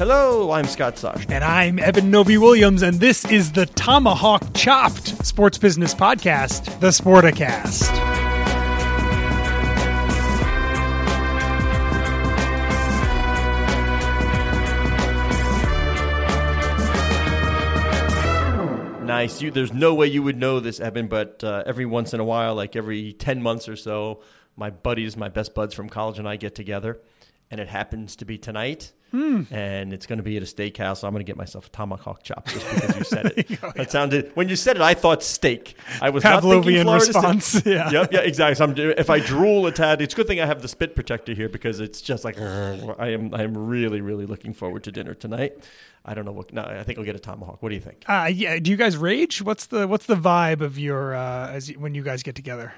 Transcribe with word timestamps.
Hello, 0.00 0.50
I'm 0.52 0.64
Scott 0.64 0.96
Sosh. 0.96 1.26
And 1.28 1.44
I'm 1.44 1.78
Eben 1.78 2.10
Novy 2.10 2.38
Williams, 2.38 2.80
and 2.80 3.00
this 3.00 3.26
is 3.26 3.52
the 3.52 3.66
Tomahawk 3.66 4.54
Chopped 4.54 5.26
Sports 5.26 5.58
Business 5.58 5.92
Podcast, 5.94 6.80
the 6.80 6.86
Sporticast. 6.86 7.92
Nice. 19.04 19.42
You, 19.42 19.50
there's 19.50 19.74
no 19.74 19.92
way 19.94 20.06
you 20.06 20.22
would 20.22 20.38
know 20.38 20.60
this, 20.60 20.80
Eben, 20.80 21.08
but 21.08 21.44
uh, 21.44 21.62
every 21.66 21.84
once 21.84 22.14
in 22.14 22.20
a 22.20 22.24
while, 22.24 22.54
like 22.54 22.74
every 22.74 23.12
10 23.12 23.42
months 23.42 23.68
or 23.68 23.76
so, 23.76 24.22
my 24.56 24.70
buddies, 24.70 25.18
my 25.18 25.28
best 25.28 25.54
buds 25.54 25.74
from 25.74 25.90
college, 25.90 26.18
and 26.18 26.26
I 26.26 26.36
get 26.36 26.54
together. 26.54 27.02
And 27.50 27.60
it 27.60 27.68
happens 27.68 28.16
to 28.16 28.24
be 28.24 28.38
tonight. 28.38 28.94
Hmm. 29.10 29.42
And 29.50 29.92
it's 29.92 30.06
going 30.06 30.18
to 30.18 30.22
be 30.22 30.36
at 30.36 30.42
a 30.42 30.46
steakhouse. 30.46 30.98
So 30.98 31.08
I'm 31.08 31.12
going 31.12 31.24
to 31.24 31.30
get 31.30 31.36
myself 31.36 31.66
a 31.66 31.70
tomahawk 31.70 32.22
chop 32.22 32.46
just 32.46 32.68
because 32.74 32.96
you 32.96 33.04
said 33.04 33.26
it. 33.36 33.58
That 33.74 33.90
sounded 33.90 34.30
when 34.34 34.48
you 34.48 34.56
said 34.56 34.76
it. 34.76 34.82
I 34.82 34.94
thought 34.94 35.22
steak. 35.22 35.76
I 36.00 36.10
was 36.10 36.24
not 36.24 36.42
thinking 36.42 36.72
Pavlovian 36.74 36.82
Florida 36.82 37.04
State. 37.04 37.14
response. 37.14 37.62
Yeah. 37.66 37.90
Yep. 37.90 38.12
Yeah. 38.12 38.20
Exactly. 38.20 38.54
So 38.54 38.64
I'm, 38.64 38.78
if 38.98 39.10
I 39.10 39.18
drool 39.20 39.66
a 39.66 39.72
tad, 39.72 40.00
it's 40.00 40.14
a 40.14 40.16
good 40.16 40.26
thing 40.26 40.40
I 40.40 40.46
have 40.46 40.62
the 40.62 40.68
spit 40.68 40.94
protector 40.94 41.34
here 41.34 41.48
because 41.48 41.80
it's 41.80 42.00
just 42.00 42.24
like 42.24 42.38
I 42.40 43.08
am. 43.12 43.34
I 43.34 43.42
am 43.42 43.56
really, 43.56 44.00
really 44.00 44.26
looking 44.26 44.52
forward 44.54 44.84
to 44.84 44.92
dinner 44.92 45.14
tonight. 45.14 45.58
I 46.04 46.14
don't 46.14 46.24
know 46.24 46.32
what. 46.32 46.52
No, 46.52 46.62
I 46.62 46.82
think 46.84 46.98
I'll 46.98 47.04
get 47.04 47.16
a 47.16 47.20
tomahawk. 47.20 47.62
What 47.62 47.68
do 47.68 47.74
you 47.74 47.80
think? 47.80 48.04
Uh, 48.08 48.30
yeah. 48.32 48.58
Do 48.58 48.70
you 48.70 48.76
guys 48.76 48.96
rage? 48.96 49.42
What's 49.42 49.66
the 49.66 49.86
What's 49.86 50.06
the 50.06 50.16
vibe 50.16 50.60
of 50.60 50.78
your 50.78 51.14
uh, 51.14 51.50
as 51.50 51.68
when 51.70 51.94
you 51.94 52.02
guys 52.02 52.22
get 52.22 52.34
together? 52.34 52.72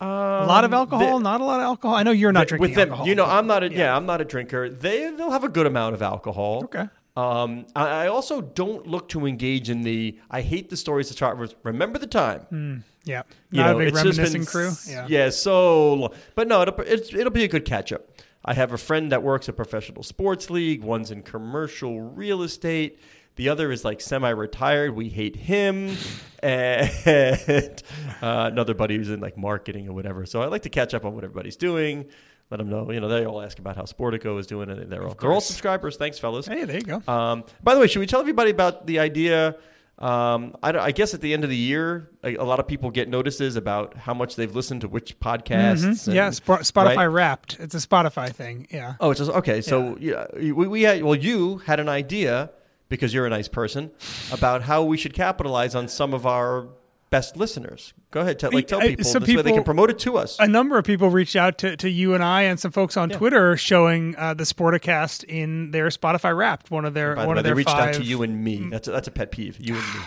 A 0.00 0.46
lot 0.46 0.64
of 0.64 0.72
alcohol, 0.72 1.18
the- 1.18 1.22
not 1.24 1.40
a 1.40 1.44
lot 1.44 1.60
of 1.60 1.64
alcohol. 1.64 1.96
I 1.96 2.02
know 2.02 2.10
you're 2.10 2.32
not 2.32 2.48
drinking 2.48 2.68
with 2.70 2.74
them, 2.76 2.88
alcohol. 2.90 3.06
you 3.08 3.14
know, 3.14 3.26
I'm 3.26 3.46
not 3.46 3.62
a 3.62 3.70
yeah. 3.70 3.94
I'm 3.96 4.06
not 4.06 4.20
a 4.20 4.24
drinker. 4.24 4.68
They 4.68 5.10
they'll 5.10 5.30
have 5.30 5.44
a 5.44 5.48
good 5.48 5.66
amount 5.66 5.94
of 5.94 6.02
alcohol. 6.02 6.62
Okay. 6.64 6.86
Um, 7.16 7.66
I, 7.76 8.04
I 8.04 8.06
also 8.06 8.40
don't 8.40 8.86
look 8.86 9.08
to 9.10 9.26
engage 9.26 9.68
in 9.68 9.82
the. 9.82 10.18
I 10.30 10.40
hate 10.42 10.70
the 10.70 10.76
stories 10.76 11.08
that 11.08 11.14
start. 11.14 11.54
Remember 11.64 11.98
the 11.98 12.06
time. 12.06 12.84
yeah, 13.04 13.22
You 13.50 13.60
not 13.60 13.72
know, 13.72 13.80
a 13.80 13.84
big 13.84 13.94
reminiscing 13.94 14.32
been 14.42 14.46
crew. 14.46 14.68
s- 14.68 14.90
Yeah. 15.08 15.28
so 15.30 15.94
long. 15.94 16.12
But 16.34 16.48
no, 16.48 16.62
it'll, 16.62 16.80
it's, 16.82 17.12
it'll 17.12 17.30
be 17.32 17.44
a 17.44 17.48
good 17.48 17.64
catch 17.64 17.92
up. 17.92 18.06
I 18.44 18.54
have 18.54 18.72
a 18.72 18.78
friend 18.78 19.10
that 19.12 19.22
works 19.22 19.48
at 19.50 19.56
professional 19.56 20.02
sports 20.02 20.48
league. 20.50 20.82
One's 20.82 21.10
in 21.10 21.22
commercial 21.22 22.00
real 22.00 22.42
estate. 22.42 22.98
The 23.36 23.48
other 23.48 23.72
is 23.72 23.84
like 23.84 24.00
semi-retired. 24.00 24.94
We 24.94 25.08
hate 25.08 25.36
him, 25.36 25.96
and 26.42 27.82
uh, 28.22 28.50
another 28.52 28.74
buddy 28.74 28.96
who's 28.96 29.10
in 29.10 29.20
like 29.20 29.36
marketing 29.38 29.88
or 29.88 29.92
whatever. 29.92 30.26
So 30.26 30.42
I 30.42 30.46
like 30.46 30.62
to 30.62 30.68
catch 30.70 30.94
up 30.94 31.04
on 31.04 31.14
what 31.14 31.24
everybody's 31.24 31.56
doing. 31.56 32.06
Let 32.50 32.56
them 32.56 32.68
know. 32.68 32.90
You 32.90 33.00
know, 33.00 33.08
they 33.08 33.24
all 33.24 33.40
ask 33.40 33.58
about 33.60 33.76
how 33.76 33.82
Sportico 33.82 34.38
is 34.38 34.46
doing, 34.46 34.70
and 34.70 34.90
they're 34.90 35.06
all 35.06 35.14
they're 35.14 35.32
all 35.32 35.40
subscribers. 35.40 35.96
Thanks, 35.96 36.18
fellas. 36.18 36.46
Hey, 36.46 36.64
there 36.64 36.76
you 36.76 36.82
go. 36.82 37.02
Um, 37.06 37.44
by 37.62 37.74
the 37.74 37.80
way, 37.80 37.86
should 37.86 38.00
we 38.00 38.06
tell 38.06 38.20
everybody 38.20 38.50
about 38.50 38.86
the 38.86 38.98
idea? 38.98 39.56
Um, 40.00 40.56
I, 40.62 40.72
I 40.72 40.90
guess 40.92 41.12
at 41.12 41.20
the 41.20 41.32
end 41.34 41.44
of 41.44 41.50
the 41.50 41.56
year, 41.56 42.08
a, 42.24 42.34
a 42.36 42.44
lot 42.44 42.58
of 42.58 42.66
people 42.66 42.90
get 42.90 43.08
notices 43.08 43.56
about 43.56 43.94
how 43.96 44.14
much 44.14 44.34
they've 44.34 44.54
listened 44.54 44.80
to 44.80 44.88
which 44.88 45.20
podcasts. 45.20 45.84
Mm-hmm. 45.84 46.12
yeah, 46.12 46.30
Sp- 46.32 46.64
Spotify 46.64 46.96
right? 46.96 47.04
Wrapped. 47.06 47.60
It's 47.60 47.74
a 47.74 47.86
Spotify 47.86 48.32
thing. 48.32 48.66
Yeah. 48.70 48.94
Oh, 48.98 49.10
it's 49.10 49.18
just 49.18 49.30
okay. 49.30 49.60
So 49.60 49.96
yeah, 50.00 50.26
we, 50.34 50.52
we 50.52 50.82
had 50.82 51.04
well, 51.04 51.14
you 51.14 51.58
had 51.58 51.80
an 51.80 51.88
idea 51.90 52.50
because 52.90 53.14
you're 53.14 53.24
a 53.26 53.30
nice 53.30 53.48
person 53.48 53.90
about 54.30 54.62
how 54.62 54.82
we 54.84 54.98
should 54.98 55.14
capitalize 55.14 55.74
on 55.74 55.88
some 55.88 56.12
of 56.12 56.26
our 56.26 56.68
best 57.08 57.36
listeners. 57.36 57.92
Go 58.12 58.20
ahead, 58.20 58.38
tell, 58.38 58.50
like 58.52 58.66
tell 58.68 58.80
people 58.80 59.04
some 59.04 59.24
this 59.24 59.34
way 59.34 59.42
they 59.42 59.52
can 59.52 59.64
promote 59.64 59.88
it 59.90 59.98
to 60.00 60.16
us. 60.18 60.36
a 60.38 60.46
number 60.46 60.76
of 60.78 60.84
people 60.84 61.08
reached 61.10 61.34
out 61.36 61.58
to, 61.58 61.76
to 61.78 61.88
you 61.90 62.14
and 62.14 62.22
I 62.22 62.42
and 62.42 62.58
some 62.60 62.70
folks 62.70 62.96
on 62.96 63.08
Twitter 63.08 63.56
showing 63.56 64.14
uh, 64.16 64.34
the 64.34 64.44
Sporticast 64.44 65.24
in 65.24 65.70
their 65.72 65.86
Spotify 65.88 66.36
Wrapped, 66.36 66.70
one 66.70 66.84
of 66.84 66.94
their 66.94 67.14
By 67.16 67.22
the 67.22 67.26
one 67.28 67.36
way, 67.36 67.40
of 67.40 67.44
they 67.46 67.52
reached 67.52 67.70
five. 67.70 67.88
out 67.88 67.94
to 67.94 68.02
you 68.04 68.22
and 68.22 68.44
me. 68.44 68.68
That's 68.70 68.86
a, 68.86 68.90
that's 68.92 69.08
a 69.08 69.10
pet 69.12 69.30
peeve. 69.32 69.56
You 69.60 69.74
and 69.74 69.82
me. 69.94 70.00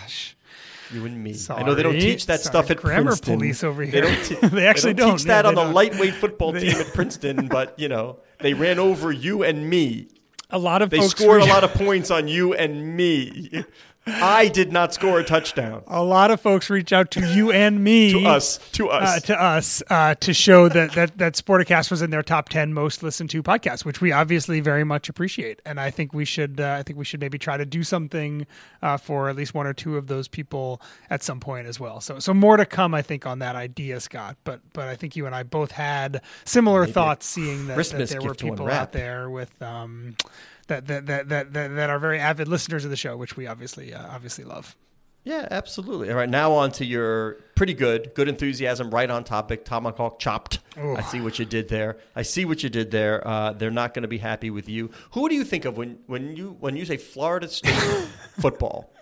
You 0.92 1.06
and 1.06 1.24
me. 1.24 1.34
I 1.50 1.62
know 1.62 1.74
they 1.74 1.82
don't 1.82 1.94
teach 1.94 2.26
that 2.26 2.40
Sorry, 2.40 2.52
stuff 2.52 2.70
at 2.70 2.76
grammar 2.76 3.06
Princeton. 3.12 3.38
police 3.38 3.64
over 3.64 3.84
They 3.84 3.90
here. 3.90 4.02
don't. 4.02 4.24
te- 4.24 4.34
They 4.48 4.66
actually 4.66 4.94
don't 4.94 5.08
don't. 5.08 5.18
teach 5.18 5.26
Yeah, 5.26 5.42
that 5.42 5.46
on 5.46 5.54
the 5.54 5.62
don't. 5.64 5.74
lightweight 5.74 6.14
football 6.14 6.52
team 6.52 6.76
at 6.76 6.86
Princeton. 6.94 7.48
But 7.48 7.78
you 7.78 7.88
know, 7.88 8.18
they 8.40 8.52
ran 8.54 8.78
over 8.78 9.10
you 9.10 9.42
and 9.42 9.68
me. 9.68 10.08
A 10.54 10.58
lot 10.58 10.82
of 10.82 10.90
They 10.90 10.98
folks 10.98 11.10
scored 11.10 11.42
a 11.42 11.46
lot 11.46 11.64
of 11.68 11.74
points 11.74 12.10
on 12.10 12.28
you 12.28 12.54
and 12.54 12.96
me. 12.96 13.64
I 14.06 14.48
did 14.48 14.72
not 14.72 14.92
score 14.92 15.18
a 15.18 15.24
touchdown. 15.24 15.82
a 15.86 16.02
lot 16.02 16.30
of 16.30 16.40
folks 16.40 16.68
reach 16.68 16.92
out 16.92 17.10
to 17.12 17.26
you 17.34 17.50
and 17.52 17.82
me 17.82 18.12
To 18.12 18.26
us. 18.26 18.58
To 18.72 18.90
uh, 18.90 18.96
us. 18.98 19.22
to 19.22 19.40
us 19.40 19.82
uh, 19.88 20.14
to 20.16 20.34
show 20.34 20.68
that, 20.68 20.92
that 20.92 21.16
that 21.18 21.34
Sporticast 21.34 21.90
was 21.90 22.02
in 22.02 22.10
their 22.10 22.22
top 22.22 22.48
ten 22.48 22.74
most 22.74 23.02
listened 23.02 23.30
to 23.30 23.42
podcasts, 23.42 23.84
which 23.84 24.00
we 24.00 24.12
obviously 24.12 24.60
very 24.60 24.84
much 24.84 25.08
appreciate. 25.08 25.62
And 25.64 25.80
I 25.80 25.90
think 25.90 26.12
we 26.12 26.24
should 26.24 26.60
uh, 26.60 26.76
I 26.78 26.82
think 26.82 26.98
we 26.98 27.04
should 27.04 27.20
maybe 27.20 27.38
try 27.38 27.56
to 27.56 27.64
do 27.64 27.82
something 27.82 28.46
uh, 28.82 28.96
for 28.96 29.28
at 29.28 29.36
least 29.36 29.54
one 29.54 29.66
or 29.66 29.72
two 29.72 29.96
of 29.96 30.06
those 30.06 30.28
people 30.28 30.80
at 31.10 31.22
some 31.22 31.40
point 31.40 31.66
as 31.66 31.80
well. 31.80 32.00
So 32.00 32.18
so 32.18 32.34
more 32.34 32.56
to 32.56 32.66
come, 32.66 32.94
I 32.94 33.02
think, 33.02 33.26
on 33.26 33.38
that 33.38 33.56
idea, 33.56 34.00
Scott. 34.00 34.36
But 34.44 34.60
but 34.72 34.88
I 34.88 34.96
think 34.96 35.16
you 35.16 35.26
and 35.26 35.34
I 35.34 35.42
both 35.44 35.70
had 35.70 36.20
similar 36.44 36.86
thoughts, 36.86 37.26
seeing 37.26 37.66
that, 37.68 37.76
that 37.76 38.08
there 38.08 38.20
were 38.20 38.34
people 38.34 38.68
out 38.68 38.92
there 38.92 39.30
with. 39.30 39.60
Um, 39.62 40.16
that, 40.64 40.86
that, 40.86 41.06
that, 41.06 41.28
that, 41.28 41.52
that, 41.52 41.90
are 41.90 41.98
very 41.98 42.18
avid 42.18 42.48
listeners 42.48 42.84
of 42.84 42.90
the 42.90 42.96
show, 42.96 43.16
which 43.16 43.36
we 43.36 43.46
obviously 43.46 43.94
uh, 43.94 44.06
obviously 44.08 44.44
love. 44.44 44.76
Yeah, 45.24 45.48
absolutely. 45.50 46.10
All 46.10 46.16
right, 46.16 46.28
now 46.28 46.52
on 46.52 46.70
to 46.72 46.84
your 46.84 47.38
pretty 47.54 47.72
good, 47.72 48.12
good 48.14 48.28
enthusiasm, 48.28 48.90
right 48.90 49.08
on 49.08 49.24
topic. 49.24 49.64
Tomahawk 49.64 50.18
chopped. 50.18 50.58
I 50.76 51.00
see 51.00 51.22
what 51.22 51.38
you 51.38 51.46
did 51.46 51.68
there. 51.68 51.96
I 52.14 52.22
see 52.22 52.44
what 52.44 52.62
you 52.62 52.68
did 52.68 52.90
there. 52.90 53.26
Uh, 53.26 53.54
they're 53.54 53.70
not 53.70 53.94
going 53.94 54.02
to 54.02 54.08
be 54.08 54.18
happy 54.18 54.50
with 54.50 54.68
you. 54.68 54.90
Who 55.12 55.30
do 55.30 55.34
you 55.34 55.44
think 55.44 55.64
of 55.64 55.78
when, 55.78 55.98
when 56.06 56.36
you 56.36 56.56
when 56.60 56.76
you 56.76 56.84
say 56.84 56.98
Florida 56.98 57.48
State 57.48 57.72
football? 58.38 58.92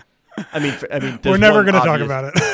I 0.53 0.61
mean, 0.61 0.75
I 0.93 0.99
mean, 1.01 1.19
We're 1.25 1.37
never 1.39 1.65
going 1.65 1.75
to 1.75 1.81
talk 1.81 2.01
about 2.01 2.25
it. 2.25 2.43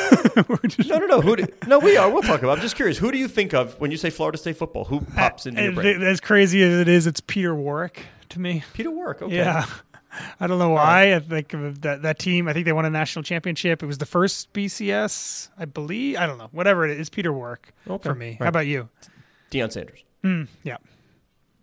No, 0.87 0.97
no, 0.97 1.05
no. 1.05 1.21
Who? 1.21 1.35
Do, 1.35 1.47
no, 1.67 1.79
we 1.79 1.97
are. 1.97 2.09
We'll 2.09 2.21
talk 2.21 2.39
about. 2.41 2.53
it. 2.53 2.55
I'm 2.57 2.61
just 2.61 2.75
curious. 2.75 2.97
Who 2.97 3.11
do 3.11 3.17
you 3.17 3.27
think 3.27 3.53
of 3.53 3.79
when 3.79 3.91
you 3.91 3.97
say 3.97 4.09
Florida 4.09 4.37
State 4.37 4.57
football? 4.57 4.85
Who 4.85 5.01
pops 5.01 5.45
into 5.45 5.61
your 5.61 5.71
brain? 5.73 6.01
As 6.01 6.19
crazy 6.19 6.61
as 6.61 6.79
it 6.79 6.87
is, 6.87 7.07
it's 7.07 7.21
Peter 7.21 7.53
Warrick 7.53 8.05
to 8.29 8.39
me. 8.39 8.63
Peter 8.73 8.91
Work. 8.91 9.21
Okay. 9.21 9.35
Yeah. 9.35 9.65
I 10.39 10.47
don't 10.47 10.57
know 10.57 10.69
why. 10.69 11.13
I 11.15 11.19
think 11.19 11.49
that 11.81 12.01
that 12.01 12.17
team. 12.19 12.47
I 12.47 12.53
think 12.53 12.65
they 12.65 12.73
won 12.73 12.85
a 12.85 12.89
national 12.89 13.23
championship. 13.23 13.83
It 13.83 13.85
was 13.85 13.99
the 13.99 14.05
first 14.07 14.51
BCS, 14.53 15.49
I 15.57 15.65
believe. 15.65 16.17
I 16.17 16.25
don't 16.25 16.37
know. 16.39 16.49
Whatever 16.51 16.85
it 16.85 16.91
is, 16.91 16.99
it's 17.01 17.09
Peter 17.09 17.31
Warrick 17.31 17.71
Okay. 17.87 18.09
for 18.09 18.15
me. 18.15 18.37
How 18.39 18.47
about 18.47 18.65
you? 18.65 18.89
Deion 19.51 19.71
Sanders. 19.71 20.03
Yeah, 20.63 20.77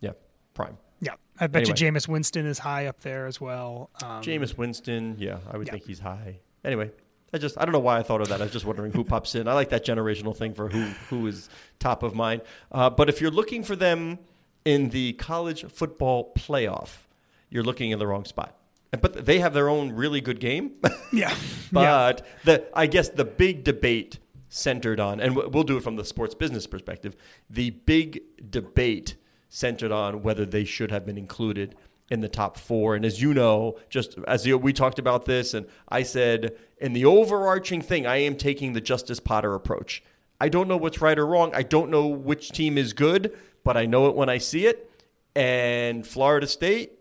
Yeah. 0.01 0.13
Prime. 0.55 0.77
yeah. 1.01 1.15
I 1.39 1.49
bet 1.49 1.63
Anyway. 1.69 1.77
you 1.79 1.93
Jameis 1.93 2.09
Winston 2.09 2.47
is 2.47 2.59
high 2.59 2.87
up 2.87 3.01
there 3.01 3.27
as 3.27 3.41
well. 3.41 3.91
Um, 4.03 4.23
Jameis 4.23 4.57
Winston. 4.57 5.17
Yeah, 5.19 5.39
I 5.51 5.57
would 5.59 5.67
Yeah. 5.67 5.73
think 5.75 5.85
he's 5.85 5.99
high. 6.01 6.39
Anyway, 6.65 6.91
I 7.35 7.39
just 7.39 7.59
I 7.61 7.65
don't 7.65 7.73
know 7.73 7.81
why 7.81 7.99
I 7.99 8.03
thought 8.05 8.21
of 8.21 8.29
that. 8.29 8.41
I 8.41 8.45
was 8.45 8.53
just 8.53 8.65
wondering 8.65 8.93
who 8.93 9.03
pops 9.13 9.35
in. 9.35 9.49
I 9.49 9.55
like 9.55 9.71
that 9.71 9.85
generational 9.85 10.37
thing 10.37 10.55
for 10.55 10.69
who 10.69 10.83
who 11.11 11.27
is 11.27 11.49
top 11.81 12.03
of 12.05 12.15
mind. 12.15 12.43
Uh, 12.73 12.91
but 12.91 13.09
if 13.09 13.21
you're 13.21 13.31
looking 13.33 13.63
for 13.65 13.75
them 13.77 14.19
in 14.67 14.91
the 14.91 15.15
college 15.15 15.65
football 15.71 16.35
playoff, 16.35 17.07
you're 17.49 17.63
looking 17.63 17.93
in 17.93 17.99
the 17.99 18.07
wrong 18.07 18.27
spot. 18.27 18.59
But 19.01 19.25
they 19.25 19.39
have 19.39 19.55
their 19.55 19.69
own 19.69 19.93
really 19.93 20.21
good 20.21 20.41
game. 20.41 20.73
yeah, 21.13 21.31
yeah. 21.31 21.37
But 21.73 22.27
the 22.45 22.67
I 22.75 22.87
guess 22.87 23.09
the 23.09 23.25
big 23.25 23.65
debate 23.65 24.19
centered 24.49 25.01
on, 25.01 25.21
and 25.21 25.37
we'll 25.37 25.65
do 25.65 25.77
it 25.77 25.83
from 25.83 25.97
the 25.97 26.05
sports 26.05 26.35
business 26.35 26.67
perspective. 26.67 27.17
The 27.49 27.71
big 27.71 28.23
debate 28.51 29.17
centered 29.49 29.93
on 29.93 30.23
whether 30.23 30.45
they 30.45 30.65
should 30.65 30.91
have 30.91 31.07
been 31.07 31.19
included 31.19 31.77
in 32.11 32.21
the 32.21 32.29
top 32.29 32.57
four. 32.57 32.95
And 32.95 33.05
as 33.05 33.21
you 33.21 33.35
know, 33.35 33.79
just 33.89 34.19
as 34.27 34.47
we 34.47 34.73
talked 34.73 34.99
about 34.99 35.25
this, 35.25 35.55
and 35.55 35.67
I 35.89 36.03
said, 36.03 36.57
in 36.79 36.93
the 36.93 37.05
overarching 37.05 37.83
thing, 37.83 38.07
I 38.07 38.19
am 38.19 38.37
taking 38.37 38.73
the 38.73 38.81
Justice 38.81 39.21
Potter 39.21 39.55
approach. 39.55 40.03
I 40.41 40.49
don't 40.49 40.69
know 40.69 40.77
what's 40.77 41.01
right 41.01 41.19
or 41.19 41.27
wrong. 41.27 41.53
I 41.55 41.63
don't 41.63 41.91
know 41.91 42.07
which 42.07 42.51
team 42.51 42.79
is 42.79 42.93
good, 42.93 43.37
but 43.65 43.77
I 43.77 43.87
know 43.87 44.07
it 44.07 44.15
when 44.15 44.29
I 44.29 44.39
see 44.39 44.67
it. 44.67 44.91
And 45.35 46.07
Florida 46.07 46.47
State, 46.47 46.93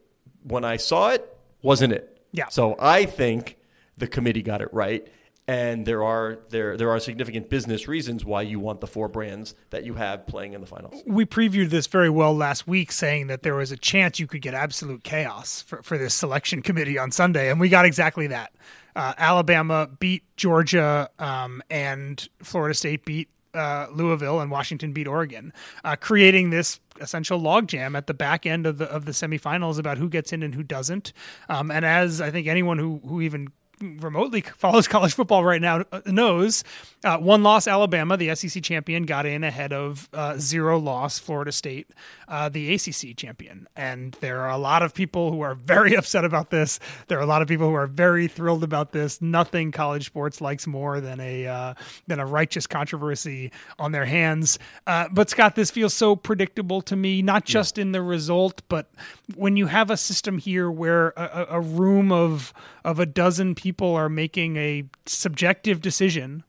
when 0.44 0.64
I 0.66 0.78
saw 0.78 1.10
it, 1.10 1.38
wasn't 1.62 1.94
it? 1.94 2.22
Yeah. 2.32 2.48
So 2.50 2.76
I 2.80 3.06
think 3.06 3.58
the 3.98 4.08
committee 4.08 4.42
got 4.42 4.62
it 4.62 4.74
right 4.74 5.08
and 5.48 5.86
there 5.86 6.04
are 6.04 6.40
there 6.50 6.76
there 6.76 6.90
are 6.90 7.00
significant 7.00 7.50
business 7.50 7.88
reasons 7.88 8.26
why 8.26 8.42
you 8.42 8.60
want 8.60 8.82
the 8.82 8.88
four 8.88 9.08
brands 9.08 9.54
that 9.70 9.84
you 9.84 9.94
have 9.94 10.26
playing 10.26 10.54
in 10.54 10.62
the 10.62 10.68
finals. 10.68 11.02
We 11.06 11.26
previewed 11.26 11.70
this 11.70 11.88
very 11.88 12.10
well 12.10 12.36
last 12.36 12.68
week, 12.68 12.92
saying 12.92 13.28
that 13.28 13.44
there 13.44 13.56
was 13.56 13.72
a 13.72 13.78
chance 13.78 14.20
you 14.20 14.28
could 14.28 14.42
get 14.42 14.54
absolute 14.54 15.04
chaos 15.04 15.62
for, 15.62 15.84
for 15.84 15.98
this 15.98 16.14
selection 16.14 16.62
committee 16.62 16.98
on 16.98 17.12
Sunday, 17.12 17.52
and 17.52 17.60
we 17.60 17.70
got 17.70 17.86
exactly 17.86 18.28
that. 18.28 18.54
Uh, 18.96 19.14
Alabama 19.18 19.90
beat 20.00 20.24
Georgia, 20.38 21.10
um, 21.20 21.62
and 21.70 22.28
Florida 22.42 22.74
State 22.74 23.06
beat 23.06 23.30
uh, 23.54 23.88
Louisville, 23.92 24.42
and 24.42 24.52
Washington 24.52 24.94
beat 24.94 25.08
Oregon, 25.08 25.54
uh, 25.84 25.96
creating 25.96 26.50
this 26.50 26.80
essential 27.00 27.40
logjam 27.40 27.98
at 27.98 28.08
the 28.08 28.14
back 28.14 28.46
end 28.46 28.66
of 28.66 28.78
the 28.78 28.86
of 28.86 29.06
the 29.06 29.12
semifinals 29.12 29.80
about 29.80 29.98
who 29.98 30.10
gets 30.10 30.32
in 30.32 30.44
and 30.44 30.56
who 30.56 30.64
doesn't. 30.64 31.14
Um, 31.50 31.72
and 31.72 31.86
as 31.86 32.22
I 32.22 32.32
think 32.32 32.48
anyone 32.48 32.78
who 32.78 33.02
who 33.06 33.22
even 33.22 33.50
remotely 33.82 34.42
follows 34.58 34.88
college 34.88 35.14
football 35.14 35.44
right 35.44 35.62
now 35.62 35.84
uh, 35.92 36.02
knows 36.06 36.64
uh, 37.04 37.18
one 37.18 37.44
loss 37.44 37.68
Alabama, 37.68 38.18
the 38.18 38.34
SEC 38.34 38.64
champion, 38.64 39.04
got 39.04 39.26
in 39.26 39.44
ahead 39.44 39.72
of 39.72 40.10
uh, 40.14 40.36
zero 40.38 40.80
loss 40.80 41.20
Florida 41.20 41.52
State, 41.52 41.88
uh, 42.28 42.50
the 42.50 42.74
ACC 42.74 43.16
champion. 43.16 43.68
And 43.76 44.18
there 44.22 44.42
are 44.42 44.50
a 44.50 44.58
lot 44.58 44.82
of 44.82 44.94
people 44.94 45.32
who 45.32 45.42
are 45.42 45.54
very 45.66 45.96
upset 45.96 46.26
about 46.26 46.50
this. 46.50 46.80
There 47.08 47.20
are 47.20 47.22
a 47.22 47.28
lot 47.28 47.42
of 47.42 47.48
people 47.48 47.68
who 47.68 47.76
are 47.76 47.88
very 47.88 48.28
thrilled 48.28 48.64
about 48.64 48.92
this. 48.92 49.22
Nothing 49.22 49.72
college 49.72 50.08
sports 50.08 50.42
likes 50.42 50.66
more 50.66 51.00
than 51.00 51.20
a 51.20 51.48
uh, 51.48 51.74
than 52.08 52.20
a 52.20 52.26
righteous 52.26 52.66
controversy 52.66 53.52
on 53.78 53.92
their 53.92 54.06
hands. 54.06 54.58
Uh, 54.88 55.08
but 55.12 55.30
Scott, 55.30 55.56
this 55.56 55.70
feels 55.70 55.94
so 55.94 56.16
predictable 56.16 56.82
to 56.82 56.96
me, 56.96 57.22
not 57.22 57.46
just 57.46 57.78
yeah. 57.78 57.84
in 57.84 57.92
the 57.92 58.02
result, 58.02 58.62
but 58.68 58.90
when 59.36 59.56
you 59.58 59.68
have 59.68 59.92
a 59.92 59.98
system 59.98 60.38
here 60.38 60.72
where 60.72 61.10
a, 61.10 61.48
a 61.52 61.62
room 61.62 62.12
of 62.12 62.54
of 62.86 63.00
a 63.00 63.06
dozen 63.06 63.56
people 63.56 63.94
are 63.96 64.10
making 64.10 64.56
a 64.56 64.86
subjective 65.06 65.82
decision 65.82 66.44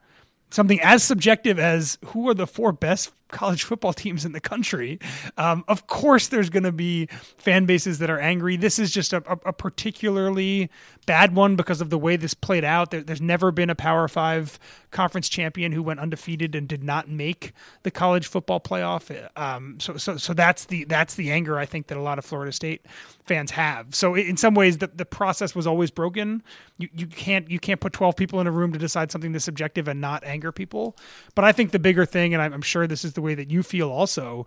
something 0.50 0.80
as 0.80 1.02
subjective 1.02 1.58
as 1.58 1.98
who 2.06 2.28
are 2.28 2.34
the 2.34 2.46
four 2.46 2.72
best 2.72 3.12
college 3.28 3.64
football 3.64 3.92
teams 3.92 4.24
in 4.24 4.32
the 4.32 4.40
country. 4.40 4.98
Um, 5.36 5.64
of 5.68 5.86
course, 5.86 6.28
there's 6.28 6.50
going 6.50 6.62
to 6.62 6.72
be 6.72 7.06
fan 7.38 7.66
bases 7.66 7.98
that 7.98 8.10
are 8.10 8.20
angry. 8.20 8.56
This 8.56 8.78
is 8.78 8.90
just 8.90 9.12
a, 9.12 9.22
a, 9.44 9.52
particularly 9.52 10.70
bad 11.06 11.34
one 11.34 11.56
because 11.56 11.80
of 11.80 11.90
the 11.90 11.98
way 11.98 12.16
this 12.16 12.34
played 12.34 12.64
out. 12.64 12.90
There, 12.90 13.02
there's 13.02 13.20
never 13.20 13.50
been 13.50 13.70
a 13.70 13.74
Power 13.74 14.06
Five 14.08 14.58
conference 14.90 15.28
champion 15.28 15.72
who 15.72 15.82
went 15.82 16.00
undefeated 16.00 16.54
and 16.54 16.68
did 16.68 16.82
not 16.82 17.08
make 17.08 17.52
the 17.82 17.90
college 17.90 18.26
football 18.26 18.60
playoff. 18.60 19.06
Um, 19.36 19.78
so, 19.80 19.96
so, 19.96 20.16
so 20.16 20.32
that's 20.32 20.66
the 20.66 20.84
that's 20.84 21.14
the 21.14 21.30
anger 21.30 21.58
I 21.58 21.66
think 21.66 21.88
that 21.88 21.98
a 21.98 22.00
lot 22.00 22.18
of 22.18 22.24
Florida 22.24 22.52
State 22.52 22.86
fans 23.24 23.50
have. 23.52 23.94
So, 23.94 24.14
in 24.14 24.36
some 24.36 24.54
ways, 24.54 24.78
the, 24.78 24.86
the 24.86 25.04
process 25.04 25.54
was 25.54 25.66
always 25.66 25.90
broken. 25.90 26.42
You 26.78 26.88
you 26.94 27.06
can't 27.06 27.50
you 27.50 27.58
can't 27.58 27.80
put 27.80 27.92
12 27.92 28.16
people 28.16 28.40
in 28.40 28.46
a 28.46 28.52
room 28.52 28.72
to 28.72 28.78
decide 28.78 29.10
something 29.10 29.32
this 29.32 29.44
subjective 29.44 29.88
and 29.88 30.00
not 30.00 30.24
anger 30.24 30.52
people. 30.52 30.96
But 31.34 31.44
I 31.44 31.52
think 31.52 31.72
the 31.72 31.78
bigger 31.78 32.06
thing, 32.06 32.34
and 32.34 32.42
I'm 32.42 32.62
sure 32.62 32.86
this 32.86 33.04
is 33.04 33.15
the 33.16 33.22
way 33.22 33.34
that 33.34 33.50
you 33.50 33.64
feel 33.64 33.90
also 33.90 34.46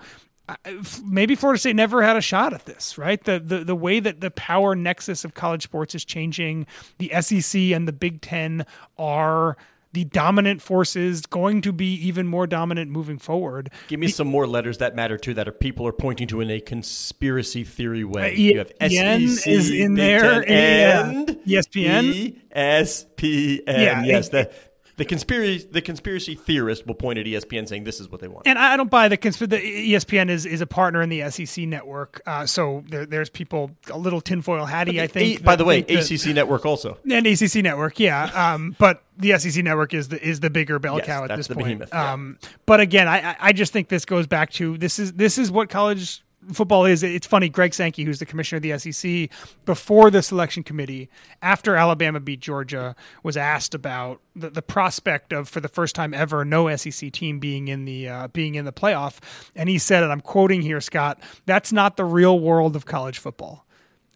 maybe 1.04 1.36
Florida 1.36 1.60
State 1.60 1.75
never 1.75 2.01
had 2.01 2.16
a 2.16 2.21
shot 2.21 2.54
at 2.54 2.66
this, 2.66 2.98
right? 2.98 3.24
The, 3.24 3.39
the 3.39 3.63
the 3.63 3.75
way 3.75 4.00
that 4.00 4.21
the 4.21 4.31
power 4.31 4.75
nexus 4.75 5.24
of 5.24 5.33
college 5.33 5.63
sports 5.63 5.95
is 5.95 6.06
changing, 6.06 6.66
the 6.98 7.12
SEC 7.21 7.60
and 7.60 7.88
the 7.88 7.94
Big 7.94 8.21
Ten 8.21 8.66
are 8.98 9.57
the 9.92 10.06
dominant 10.06 10.62
forces 10.62 11.25
going 11.25 11.62
to 11.62 11.71
be 11.71 11.94
even 11.95 12.27
more 12.27 12.45
dominant 12.45 12.92
moving 12.92 13.18
forward. 13.18 13.71
Give 13.88 14.00
me 14.00 14.07
the, 14.07 14.13
some 14.13 14.27
more 14.27 14.45
letters 14.45 14.77
that 14.77 14.95
matter 14.95 15.18
too 15.18 15.33
that 15.33 15.48
are 15.48 15.51
people 15.51 15.88
are 15.88 15.92
pointing 15.92 16.27
to 16.27 16.42
in 16.42 16.51
a 16.51 16.60
conspiracy 16.60 17.63
theory 17.63 18.04
way. 18.04 18.31
Uh, 18.31 18.36
e- 18.36 18.54
you 18.54 18.57
have 18.60 18.71
SEC 18.80 19.48
is 19.48 19.71
in 19.71 19.95
Big 19.95 20.21
there 20.21 20.48
and 20.48 21.27
ESPN. 21.27 22.39
ESPN. 22.56 23.63
Yeah, 23.68 24.04
yes, 24.04 24.30
that 24.30 24.69
the 25.00 25.06
conspiracy 25.06 25.66
the 25.72 25.81
conspiracy 25.81 26.36
theorist 26.36 26.86
will 26.86 26.94
point 26.94 27.18
at 27.18 27.25
ESPN 27.25 27.68
saying 27.69 27.86
this 27.86 28.01
is 28.01 28.10
what 28.10 28.19
they 28.19 28.28
want. 28.28 28.46
And 28.46 28.60
I 28.60 28.75
don't 28.75 28.90
buy 28.90 29.07
the 29.07 29.18
consp- 29.18 29.50
the 29.50 29.57
ESPN 29.57 30.30
is 30.30 30.46
is 30.46 30.60
a 30.60 30.68
partner 30.68 31.01
in 31.01 31.07
the 31.07 31.30
SEC 31.31 31.66
network, 31.66 32.22
uh, 32.28 32.46
so 32.46 32.84
there, 32.90 33.06
there's 33.06 33.30
people 33.30 33.72
a 33.90 33.98
little 33.98 34.19
tinfoil 34.19 34.66
hatty. 34.66 35.01
I 35.01 35.07
think. 35.07 35.40
A, 35.40 35.44
by 35.44 35.56
the 35.56 35.63
way, 35.63 35.80
ACC 35.80 36.36
network 36.36 36.66
also 36.66 36.98
and 37.10 37.25
ACC 37.25 37.63
network, 37.63 37.98
yeah. 37.98 38.25
Um, 38.25 38.75
but 38.78 39.04
the 39.18 39.40
SEC 39.40 39.63
network 39.63 39.94
is 39.94 40.10
the 40.10 40.22
is 40.22 40.42
the 40.42 40.50
bigger 40.50 40.80
bell 40.80 40.98
yes, 40.98 41.06
cow 41.06 41.24
at 41.24 41.36
this 41.36 41.48
point. 41.48 41.60
Behemoth, 41.60 41.90
yeah. 41.94 42.13
um, 42.13 42.38
but 42.66 42.81
again, 42.81 43.07
I 43.07 43.38
I 43.40 43.54
just 43.54 43.72
think 43.72 43.88
this 43.88 44.04
goes 44.04 44.28
back 44.28 44.52
to 44.54 44.78
this 44.78 45.00
is 45.00 45.13
this 45.13 45.38
is 45.38 45.50
what 45.50 45.69
college 45.69 46.24
football 46.51 46.86
is 46.86 47.04
it's 47.04 47.28
funny 47.28 47.50
greg 47.50 47.74
sankey 47.74 48.04
who's 48.04 48.19
the 48.19 48.25
commissioner 48.25 48.57
of 48.57 48.63
the 48.63 48.92
sec 48.92 49.30
before 49.66 50.10
the 50.10 50.22
selection 50.22 50.63
committee 50.63 51.10
after 51.42 51.75
alabama 51.75 52.19
beat 52.19 52.40
georgia 52.40 52.96
was 53.24 53.38
asked 53.38 53.74
about 53.74 54.22
the, 54.36 54.50
the 54.50 54.62
prospect 54.62 55.34
of 55.34 55.48
for 55.48 55.60
the 55.60 55.68
first 55.68 55.96
time 55.96 56.13
ever 56.13 56.44
no 56.46 56.75
sec 56.75 57.12
team 57.12 57.40
being 57.40 57.68
in 57.68 57.86
the 57.86 58.07
uh, 58.07 58.28
being 58.30 58.56
in 58.56 58.66
the 58.66 58.74
playoff. 58.74 59.19
And 59.56 59.69
he 59.69 59.78
said 59.78 60.04
and 60.04 60.12
i'm 60.12 60.22
quoting 60.22 60.62
here 60.62 60.81
scott 60.81 61.19
that's 61.46 61.72
not 61.72 61.98
the 61.98 62.06
real 62.06 62.40
world 62.40 62.75
of 62.75 62.86
college 62.86 63.19
football. 63.19 63.66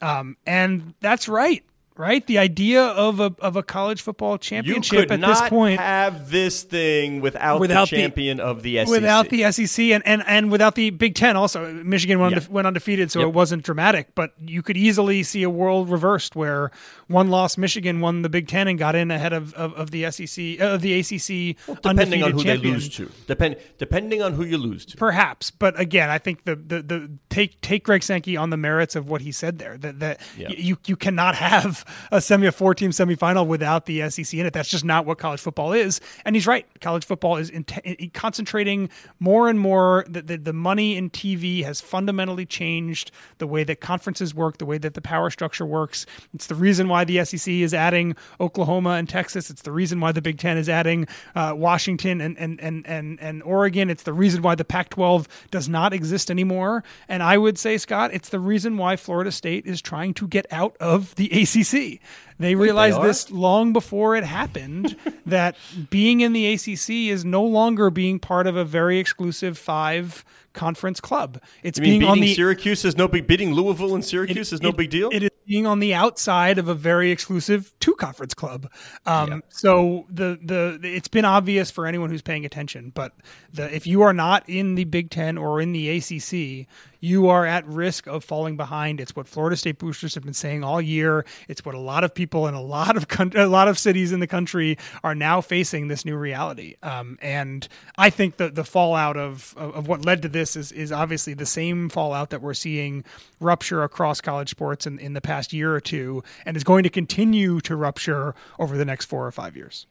Um, 0.01 0.35
and 0.45 0.93
that's 0.99 1.29
right 1.29 1.63
right? 1.97 2.25
The 2.25 2.37
idea 2.37 2.83
of 2.83 3.19
a 3.19 3.35
of 3.39 3.55
a 3.55 3.63
college 3.63 4.01
football 4.01 4.37
championship 4.37 5.11
at 5.11 5.21
this 5.21 5.41
point 5.49 5.79
have 5.79 6.29
this 6.29 6.63
thing 6.63 7.21
without, 7.21 7.59
without 7.59 7.89
the 7.89 7.97
champion 7.97 8.37
the, 8.37 8.43
of 8.43 8.63
the 8.63 8.77
SEC, 8.77 8.89
without 8.89 9.29
the 9.29 9.51
SEC, 9.51 9.85
and 9.85 10.05
and, 10.05 10.23
and 10.27 10.51
without 10.51 10.75
the 10.75 10.89
Big 10.89 11.15
Ten. 11.15 11.35
Also, 11.35 11.71
Michigan 11.73 12.19
went, 12.19 12.35
yeah. 12.35 12.41
went 12.49 12.67
undefeated, 12.67 13.11
so 13.11 13.19
yep. 13.19 13.29
it 13.29 13.33
wasn't 13.33 13.63
dramatic. 13.63 14.15
But 14.15 14.33
you 14.39 14.61
could 14.61 14.77
easily 14.77 15.23
see 15.23 15.43
a 15.43 15.49
world 15.49 15.89
reversed 15.89 16.35
where 16.35 16.71
one 17.07 17.29
loss 17.29 17.57
Michigan 17.57 17.99
won 17.99 18.21
the 18.21 18.29
Big 18.29 18.47
Ten 18.47 18.67
and 18.67 18.77
got 18.77 18.95
in 18.95 19.11
ahead 19.11 19.33
of 19.33 19.53
of, 19.53 19.73
of 19.73 19.91
the 19.91 20.09
SEC 20.11 20.59
of 20.59 20.73
uh, 20.73 20.77
the 20.77 20.99
ACC. 20.99 21.57
Well, 21.67 21.77
depending 21.81 22.23
on 22.23 22.31
who 22.31 22.43
champion. 22.43 22.61
they 22.61 22.79
lose 22.79 22.89
to, 22.95 23.11
depend 23.27 23.57
depending 23.77 24.21
on 24.21 24.33
who 24.33 24.43
you 24.43 24.57
lose 24.57 24.85
to, 24.87 24.97
perhaps. 24.97 25.51
But 25.51 25.79
again, 25.79 26.09
I 26.09 26.17
think 26.17 26.45
the 26.45 26.55
the, 26.55 26.81
the 26.81 27.11
take 27.29 27.59
take 27.61 27.83
Greg 27.83 28.03
Sankey 28.03 28.37
on 28.37 28.49
the 28.49 28.57
merits 28.57 28.95
of 28.95 29.09
what 29.09 29.21
he 29.21 29.31
said 29.31 29.59
there. 29.59 29.77
That 29.77 29.99
that 29.99 30.21
yeah. 30.37 30.49
you 30.49 30.77
you 30.85 30.95
cannot 30.95 31.35
have 31.35 31.85
a 32.11 32.21
semi 32.21 32.49
four 32.51 32.75
team 32.75 32.91
semifinal 32.91 33.47
without 33.47 33.85
the 33.85 34.09
SEC 34.09 34.33
in 34.33 34.45
it. 34.45 34.53
That's 34.53 34.69
just 34.69 34.85
not 34.85 35.05
what 35.05 35.17
college 35.17 35.41
football 35.41 35.73
is. 35.73 36.01
And 36.25 36.35
he's 36.35 36.47
right. 36.47 36.65
College 36.81 37.05
football 37.05 37.37
is 37.37 37.49
in 37.49 37.65
in 37.83 38.09
concentrating 38.11 38.89
more 39.19 39.49
and 39.49 39.59
more. 39.59 40.05
The, 40.07 40.21
the, 40.21 40.37
the 40.37 40.53
money 40.53 40.97
in 40.97 41.09
TV 41.09 41.63
has 41.63 41.81
fundamentally 41.81 42.45
changed 42.45 43.11
the 43.37 43.47
way 43.47 43.63
that 43.63 43.81
conferences 43.81 44.33
work, 44.33 44.57
the 44.57 44.65
way 44.65 44.77
that 44.77 44.93
the 44.93 45.01
power 45.01 45.29
structure 45.29 45.65
works. 45.65 46.05
It's 46.33 46.47
the 46.47 46.55
reason 46.55 46.87
why 46.87 47.02
the 47.03 47.23
SEC 47.25 47.51
is 47.51 47.73
adding 47.73 48.15
Oklahoma 48.39 48.91
and 48.91 49.07
Texas. 49.07 49.49
It's 49.49 49.61
the 49.61 49.71
reason 49.71 49.99
why 49.99 50.11
the 50.11 50.21
Big 50.21 50.37
Ten 50.37 50.57
is 50.57 50.69
adding 50.69 51.07
uh, 51.35 51.53
Washington 51.55 52.21
and, 52.21 52.37
and, 52.37 52.59
and, 52.61 52.85
and, 52.87 53.19
and 53.21 53.43
Oregon. 53.43 53.89
It's 53.89 54.03
the 54.03 54.13
reason 54.13 54.41
why 54.41 54.55
the 54.55 54.65
Pac 54.65 54.89
12 54.89 55.27
does 55.51 55.69
not 55.69 55.93
exist 55.93 56.31
anymore. 56.31 56.83
And 57.07 57.23
I 57.23 57.37
would 57.37 57.57
say, 57.57 57.77
Scott, 57.77 58.13
it's 58.13 58.29
the 58.29 58.39
reason 58.39 58.77
why 58.77 58.95
Florida 58.95 59.31
State 59.31 59.65
is 59.65 59.81
trying 59.81 60.13
to 60.15 60.27
get 60.27 60.45
out 60.51 60.75
of 60.79 61.15
the 61.15 61.29
ACC. 61.31 61.99
They 62.39 62.55
realized 62.55 62.99
they 62.99 63.07
this 63.07 63.31
long 63.31 63.73
before 63.73 64.15
it 64.15 64.23
happened 64.23 64.97
that 65.25 65.55
being 65.89 66.21
in 66.21 66.33
the 66.33 66.53
ACC 66.53 66.89
is 67.11 67.23
no 67.23 67.43
longer 67.43 67.89
being 67.89 68.19
part 68.19 68.47
of 68.47 68.55
a 68.55 68.65
very 68.65 68.99
exclusive 68.99 69.57
five 69.57 70.25
conference 70.53 70.99
club. 70.99 71.41
It's 71.63 71.79
being 71.79 72.03
on 72.03 72.19
the 72.19 72.33
Syracuse 72.33 72.85
is 72.85 72.95
no 72.95 73.07
big 73.07 73.27
beating 73.27 73.53
Louisville 73.53 73.95
and 73.95 74.05
Syracuse 74.05 74.51
it, 74.51 74.55
is 74.55 74.61
no 74.61 74.69
it, 74.69 74.77
big 74.77 74.89
deal. 74.89 75.09
It 75.11 75.23
is 75.23 75.29
being 75.53 75.67
on 75.67 75.77
the 75.77 75.93
outside 75.93 76.57
of 76.57 76.67
a 76.67 76.73
very 76.73 77.11
exclusive 77.11 77.72
two 77.83 77.95
conference 77.95 78.33
club. 78.33 78.71
Um. 79.05 79.43
So 79.49 80.05
the 80.09 80.39
the 80.41 80.79
it's 80.83 81.09
been 81.09 81.25
obvious 81.25 81.69
for 81.69 81.85
anyone 81.85 82.09
who's 82.09 82.21
paying 82.21 82.45
attention. 82.45 82.91
But 82.95 83.13
the 83.51 83.73
if 83.75 83.85
you 83.85 84.03
are 84.03 84.13
not 84.13 84.47
in 84.47 84.75
the 84.75 84.85
Big 84.85 85.09
Ten 85.09 85.37
or 85.37 85.59
in 85.59 85.73
the 85.73 85.89
ACC, 85.97 86.67
you 87.03 87.27
are 87.27 87.45
at 87.45 87.67
risk 87.67 88.07
of 88.07 88.23
falling 88.23 88.55
behind. 88.55 89.01
It's 89.01 89.13
what 89.13 89.27
Florida 89.27 89.57
State 89.57 89.77
boosters 89.77 90.15
have 90.15 90.23
been 90.23 90.33
saying 90.33 90.63
all 90.63 90.81
year. 90.81 91.25
It's 91.49 91.65
what 91.65 91.75
a 91.75 91.79
lot 91.79 92.05
of 92.05 92.13
people 92.13 92.47
in 92.47 92.53
a 92.53 92.61
lot 92.61 92.95
of 92.95 93.09
con- 93.09 93.33
a 93.35 93.47
lot 93.47 93.67
of 93.67 93.77
cities 93.77 94.13
in 94.13 94.21
the 94.21 94.27
country 94.27 94.77
are 95.03 95.13
now 95.13 95.41
facing 95.41 95.89
this 95.89 96.05
new 96.05 96.15
reality. 96.15 96.75
Um, 96.81 97.19
and 97.21 97.67
I 97.97 98.09
think 98.09 98.37
the 98.37 98.49
the 98.49 98.63
fallout 98.63 99.17
of, 99.17 99.53
of, 99.57 99.75
of 99.75 99.87
what 99.89 100.05
led 100.05 100.21
to 100.21 100.29
this 100.29 100.55
is 100.55 100.71
is 100.71 100.93
obviously 100.93 101.33
the 101.33 101.45
same 101.45 101.89
fallout 101.89 102.29
that 102.29 102.41
we're 102.41 102.53
seeing 102.53 103.03
rupture 103.41 103.83
across 103.83 104.21
college 104.21 104.49
sports 104.49 104.87
in, 104.87 104.97
in 104.99 105.11
the 105.11 105.19
past 105.19 105.51
year 105.51 105.75
or 105.75 105.81
two, 105.81 106.23
and 106.45 106.55
is 106.55 106.63
going 106.63 106.83
to 106.83 106.89
continue 106.89 107.59
to 107.61 107.72
rupture 107.75 108.35
over 108.59 108.77
the 108.77 108.85
next 108.85 109.05
four 109.05 109.25
or 109.25 109.31
five 109.31 109.55
years. 109.55 109.87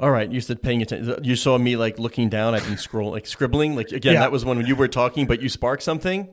All 0.00 0.10
right, 0.10 0.30
you 0.30 0.40
said 0.40 0.62
paying 0.62 0.80
attention. 0.80 1.24
You 1.24 1.34
saw 1.34 1.58
me 1.58 1.76
like 1.76 1.98
looking 1.98 2.28
down. 2.28 2.54
I've 2.54 2.64
been 2.64 2.74
scrolling, 2.74 3.10
like 3.12 3.26
scribbling. 3.26 3.74
Like 3.74 3.90
again, 3.90 4.14
yeah. 4.14 4.20
that 4.20 4.30
was 4.30 4.44
when 4.44 4.64
you 4.64 4.76
were 4.76 4.86
talking, 4.86 5.26
but 5.26 5.42
you 5.42 5.48
sparked 5.48 5.82
something. 5.82 6.28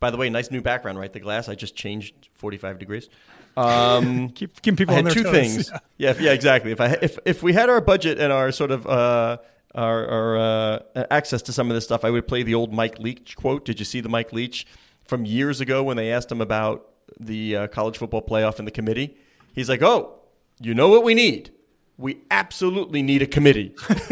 By 0.00 0.10
the 0.10 0.18
way, 0.18 0.28
nice 0.28 0.50
new 0.50 0.60
background, 0.60 0.98
right? 0.98 1.10
The 1.10 1.20
glass 1.20 1.48
I 1.48 1.54
just 1.54 1.74
changed 1.74 2.28
45 2.34 2.78
degrees. 2.78 3.08
Um, 3.56 4.28
Keep, 4.34 4.60
keep 4.60 4.76
people 4.76 4.94
I 4.94 4.98
on 4.98 5.06
had 5.06 5.14
their 5.14 5.22
two 5.22 5.30
toes. 5.30 5.32
things. 5.32 5.70
Yeah. 5.96 6.12
Yeah. 6.12 6.14
yeah, 6.20 6.32
exactly. 6.32 6.72
If 6.72 6.80
I 6.82 6.98
if 7.00 7.18
if 7.24 7.42
we 7.42 7.54
had 7.54 7.70
our 7.70 7.80
budget 7.80 8.18
and 8.18 8.30
our 8.30 8.52
sort 8.52 8.70
of 8.70 8.86
uh, 8.86 9.38
our, 9.74 10.06
our 10.06 10.36
uh, 10.36 11.06
access 11.10 11.40
to 11.42 11.52
some 11.54 11.70
of 11.70 11.74
this 11.74 11.84
stuff, 11.84 12.04
I 12.04 12.10
would 12.10 12.28
play 12.28 12.42
the 12.42 12.54
old 12.54 12.74
Mike 12.74 12.98
Leach 12.98 13.34
quote. 13.36 13.64
Did 13.64 13.78
you 13.78 13.86
see 13.86 14.00
the 14.02 14.10
Mike 14.10 14.34
Leach 14.34 14.66
from 15.04 15.24
years 15.24 15.62
ago 15.62 15.82
when 15.82 15.96
they 15.96 16.12
asked 16.12 16.30
him 16.30 16.42
about 16.42 16.86
the 17.18 17.56
uh, 17.56 17.66
college 17.68 17.96
football 17.96 18.20
playoff 18.20 18.58
and 18.58 18.66
the 18.66 18.72
committee? 18.72 19.16
He's 19.56 19.68
like, 19.68 19.82
"Oh, 19.82 20.20
you 20.60 20.72
know 20.74 20.88
what 20.88 21.02
we 21.02 21.14
need." 21.14 21.50
We 21.98 22.18
absolutely 22.30 23.00
need 23.02 23.22
a 23.22 23.26
committee. 23.26 23.74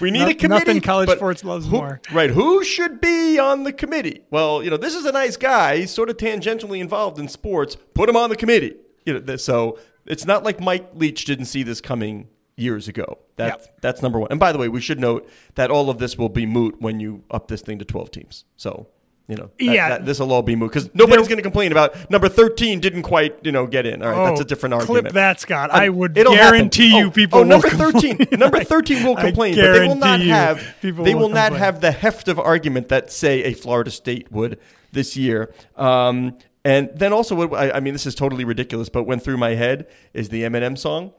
we 0.00 0.10
need 0.10 0.20
No- 0.20 0.28
a 0.28 0.34
committee. 0.34 0.48
nothing 0.48 0.80
college 0.82 1.08
sports 1.10 1.42
loves 1.42 1.64
who- 1.66 1.78
more. 1.78 2.00
Right. 2.12 2.28
Who 2.30 2.62
should 2.62 3.00
be 3.00 3.38
on 3.38 3.64
the 3.64 3.72
committee? 3.72 4.20
Well, 4.30 4.62
you 4.62 4.68
know, 4.70 4.76
this 4.76 4.94
is 4.94 5.06
a 5.06 5.12
nice 5.12 5.38
guy. 5.38 5.78
He's 5.78 5.90
sort 5.90 6.10
of 6.10 6.18
tangentially 6.18 6.80
involved 6.80 7.18
in 7.18 7.28
sports. 7.28 7.74
Put 7.94 8.08
him 8.10 8.16
on 8.16 8.28
the 8.28 8.36
committee. 8.36 8.76
You 9.06 9.18
know, 9.18 9.36
so 9.36 9.78
it's 10.04 10.26
not 10.26 10.44
like 10.44 10.60
Mike 10.60 10.90
Leach 10.94 11.24
didn't 11.24 11.46
see 11.46 11.62
this 11.62 11.80
coming 11.80 12.28
years 12.56 12.86
ago. 12.86 13.18
That's 13.36 13.66
that's 13.80 14.02
number 14.02 14.18
one. 14.20 14.28
And 14.30 14.38
by 14.38 14.52
the 14.52 14.58
way, 14.58 14.68
we 14.68 14.82
should 14.82 15.00
note 15.00 15.26
that 15.54 15.70
all 15.70 15.88
of 15.88 15.96
this 15.98 16.18
will 16.18 16.28
be 16.28 16.44
moot 16.46 16.80
when 16.82 17.00
you 17.00 17.24
up 17.30 17.48
this 17.48 17.62
thing 17.62 17.78
to 17.78 17.84
twelve 17.86 18.10
teams. 18.10 18.44
So. 18.56 18.88
You 19.26 19.36
know, 19.36 19.44
that- 19.58 19.64
Yeah. 19.64 19.98
this 19.98 20.20
will 20.20 20.30
all 20.34 20.42
be 20.42 20.54
moot 20.54 20.70
because 20.70 20.90
nobody's 20.94 21.28
going 21.28 21.38
to 21.38 21.42
complain 21.42 21.72
about 21.72 22.10
number 22.10 22.28
thirteen 22.28 22.78
didn't 22.80 23.02
quite, 23.04 23.34
you 23.42 23.52
know, 23.52 23.66
get 23.66 23.86
in. 23.86 24.02
All 24.02 24.10
right, 24.10 24.26
that's 24.28 24.40
Oh, 24.40 24.42
a 24.42 24.44
different 24.44 24.74
clip 24.74 24.88
argument. 24.90 25.14
that, 25.14 25.40
Scott. 25.40 25.70
I 25.70 25.88
would 25.88 26.14
happen. 26.14 26.34
guarantee 26.34 26.94
you 26.98 27.06
Oh, 27.06 27.10
people 27.10 27.38
Oh, 27.38 27.42
will 27.42 27.48
number 27.48 27.70
complain. 27.70 27.92
thirteen. 28.18 28.26
Number 28.38 28.62
thirteen 28.64 29.02
will 29.02 29.16
complain, 29.16 29.54
but 29.56 29.72
they 29.72 29.86
will 29.88 29.94
not 29.94 30.20
have. 30.20 30.62
They 30.82 30.90
will 30.92 31.20
will 31.20 31.28
not 31.30 31.54
have 31.54 31.80
the 31.80 31.90
heft 31.90 32.28
of 32.28 32.38
argument 32.38 32.88
that 32.90 33.10
say 33.10 33.44
a 33.44 33.54
Florida 33.54 33.90
State 33.90 34.30
would 34.30 34.58
this 34.92 35.16
year. 35.16 35.54
Um, 35.76 36.36
and 36.66 36.90
then 36.94 37.12
also, 37.14 37.34
what 37.34 37.54
I, 37.54 37.70
I 37.76 37.80
mean, 37.80 37.94
this 37.94 38.04
is 38.06 38.14
totally 38.14 38.44
ridiculous, 38.44 38.90
but 38.90 39.04
went 39.04 39.22
through 39.24 39.38
my 39.38 39.54
head 39.54 39.86
is 40.12 40.28
the 40.28 40.42
Eminem 40.42 40.76
song. 40.76 41.12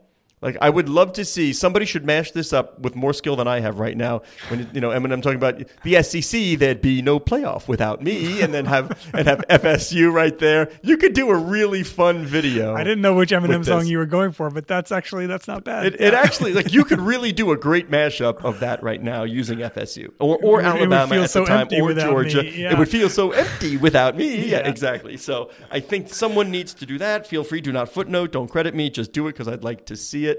Like 0.46 0.56
I 0.60 0.70
would 0.70 0.88
love 0.88 1.12
to 1.14 1.24
see 1.24 1.52
somebody 1.52 1.86
should 1.86 2.04
mash 2.04 2.30
this 2.30 2.52
up 2.52 2.78
with 2.78 2.94
more 2.94 3.12
skill 3.12 3.34
than 3.34 3.48
I 3.48 3.58
have 3.58 3.80
right 3.80 3.96
now. 3.96 4.22
When 4.48 4.70
you 4.72 4.80
know 4.80 4.90
Eminem 4.90 5.20
talking 5.20 5.36
about 5.36 5.60
the 5.82 6.02
SEC, 6.04 6.56
there'd 6.60 6.80
be 6.80 7.02
no 7.02 7.18
playoff 7.18 7.66
without 7.66 8.00
me, 8.00 8.40
and 8.40 8.54
then 8.54 8.64
have 8.66 8.96
and 9.12 9.26
have 9.26 9.44
FSU 9.50 10.12
right 10.12 10.38
there. 10.38 10.70
You 10.82 10.98
could 10.98 11.14
do 11.14 11.30
a 11.30 11.36
really 11.36 11.82
fun 11.82 12.24
video. 12.24 12.76
I 12.76 12.84
didn't 12.84 13.00
know 13.00 13.14
which 13.14 13.30
Eminem 13.30 13.64
song 13.64 13.86
you 13.86 13.98
were 13.98 14.06
going 14.06 14.30
for, 14.30 14.48
but 14.50 14.68
that's 14.68 14.92
actually 14.92 15.26
that's 15.26 15.48
not 15.48 15.64
bad. 15.64 15.86
It, 15.86 16.00
it 16.00 16.14
actually 16.14 16.52
like 16.52 16.72
you 16.72 16.84
could 16.84 17.00
really 17.00 17.32
do 17.32 17.50
a 17.50 17.56
great 17.56 17.90
mashup 17.90 18.44
of 18.44 18.60
that 18.60 18.84
right 18.84 19.02
now 19.02 19.24
using 19.24 19.58
FSU 19.58 20.12
or, 20.20 20.38
or 20.38 20.60
it 20.60 20.66
Alabama 20.66 21.22
at 21.22 21.30
so 21.30 21.40
the 21.40 21.46
time 21.46 21.68
or 21.82 21.92
Georgia. 21.92 22.44
yeah. 22.44 22.70
It 22.70 22.78
would 22.78 22.88
feel 22.88 23.08
so 23.08 23.32
empty 23.32 23.76
without 23.76 24.16
me. 24.16 24.46
Yeah. 24.46 24.58
Yeah. 24.58 24.68
exactly. 24.68 25.16
So 25.16 25.50
I 25.72 25.80
think 25.80 26.08
someone 26.08 26.52
needs 26.52 26.72
to 26.74 26.86
do 26.86 26.98
that. 26.98 27.26
Feel 27.26 27.42
free, 27.42 27.60
do 27.60 27.72
not 27.72 27.88
footnote, 27.88 28.30
don't 28.30 28.48
credit 28.48 28.76
me, 28.76 28.90
just 28.90 29.12
do 29.12 29.26
it 29.26 29.32
because 29.32 29.48
I'd 29.48 29.64
like 29.64 29.86
to 29.86 29.96
see 29.96 30.26
it. 30.26 30.35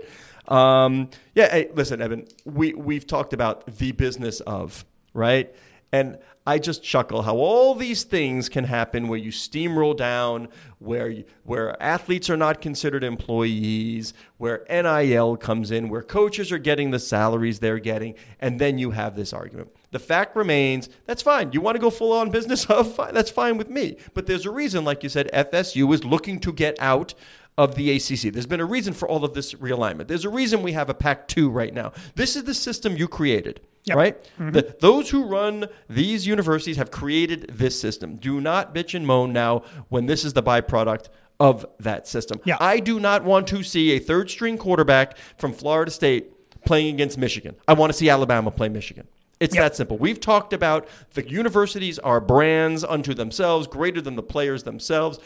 Um, 0.48 1.10
yeah, 1.36 1.52
hey, 1.52 1.70
listen, 1.74 2.02
Eben, 2.02 2.26
we 2.46 2.74
we've 2.74 3.06
talked 3.06 3.34
about 3.34 3.66
the 3.78 3.92
business 3.92 4.40
of 4.42 4.86
right, 5.14 5.54
and 5.92 6.18
I 6.46 6.60
just 6.60 6.82
chuckle 6.82 7.24
how 7.24 7.36
all 7.36 7.76
these 7.76 8.06
things 8.06 8.48
can 8.48 8.64
happen 8.64 9.10
where 9.10 9.20
you 9.20 9.32
steamroll 9.32 9.98
down, 9.98 10.48
where 10.80 11.14
where 11.44 11.82
athletes 11.84 12.30
are 12.30 12.38
not 12.38 12.62
considered 12.62 13.04
employees, 13.04 14.14
where 14.38 14.64
NIL 14.70 15.36
comes 15.36 15.72
in, 15.72 15.90
where 15.90 16.02
coaches 16.02 16.50
are 16.54 16.58
getting 16.58 16.92
the 16.92 17.00
salaries 17.00 17.60
they're 17.60 17.80
getting, 17.80 18.16
and 18.40 18.60
then 18.62 18.78
you 18.78 18.92
have 18.92 19.18
this 19.18 19.34
argument. 19.34 19.76
The 19.92 20.00
fact 20.00 20.38
remains 20.38 20.88
that's 21.06 21.22
fine. 21.22 21.52
You 21.52 21.60
want 21.60 21.76
to 21.76 21.82
go 21.82 21.90
full 21.90 22.14
on 22.14 22.30
business 22.30 22.66
of 22.68 22.94
fine, 22.96 23.14
that's 23.14 23.32
fine 23.32 23.58
with 23.58 23.70
me. 23.70 23.98
But 24.14 24.28
there's 24.28 24.46
a 24.46 24.52
reason, 24.52 24.86
like 24.86 25.04
you 25.04 25.10
said, 25.10 25.30
FSU 25.34 25.94
is 25.94 26.06
looking 26.06 26.40
to 26.40 26.54
get 26.54 26.78
out 26.80 27.14
of 27.58 27.76
the 27.76 27.92
ACC. 27.96 28.32
There's 28.34 28.46
been 28.46 28.60
a 28.60 28.66
reason 28.66 28.94
for 28.94 29.08
all 29.08 29.24
of 29.26 29.34
this 29.34 29.54
realignment. 29.56 30.08
There's 30.08 30.26
a 30.26 30.30
reason 30.30 30.62
we 30.62 30.74
have 30.74 30.90
a 30.90 30.94
Pac 30.94 31.28
2 31.28 31.50
right 31.50 31.74
now. 31.74 31.92
This 32.16 32.36
is 32.36 32.44
the 32.44 32.54
system 32.54 32.96
you 32.96 33.08
created, 33.08 33.62
Yep. 33.86 33.98
right? 33.98 34.24
Mm-hmm. 34.40 34.52
The, 34.52 34.76
those 34.80 35.10
who 35.10 35.26
run 35.26 35.66
these 35.90 36.28
universities 36.28 36.78
have 36.78 36.92
created 36.92 37.50
this 37.54 37.80
system. 37.80 38.18
Do 38.18 38.40
not 38.42 38.76
bitch 38.76 38.94
and 38.94 39.08
moan 39.08 39.34
now 39.34 39.64
when 39.90 40.06
this 40.06 40.24
is 40.24 40.34
the 40.34 40.44
byproduct 40.44 41.08
of 41.40 41.66
that 41.80 42.08
system. 42.08 42.40
Yeah. 42.46 42.58
I 42.60 42.80
do 42.80 43.00
not 43.00 43.24
want 43.24 43.48
to 43.48 43.64
see 43.64 43.92
a 43.92 44.00
third 44.00 44.30
string 44.30 44.58
quarterback 44.58 45.18
from 45.38 45.54
Florida 45.54 45.90
State 45.92 46.32
playing 46.66 46.94
against 46.94 47.18
Michigan. 47.18 47.56
I 47.68 47.74
want 47.74 47.92
to 47.92 47.98
see 47.98 48.10
Alabama 48.10 48.52
play 48.52 48.70
Michigan. 48.70 49.08
It's 49.40 49.54
Yep. 49.56 49.64
that 49.64 49.76
simple. 49.76 49.98
We've 50.00 50.20
talked 50.20 50.52
about 50.54 50.88
the 51.14 51.28
universities 51.30 52.00
are 52.00 52.20
brands 52.20 52.84
unto 52.84 53.14
themselves, 53.14 53.68
greater 53.68 54.02
than 54.02 54.16
the 54.16 54.24
players 54.24 54.64
themselves. 54.64 55.20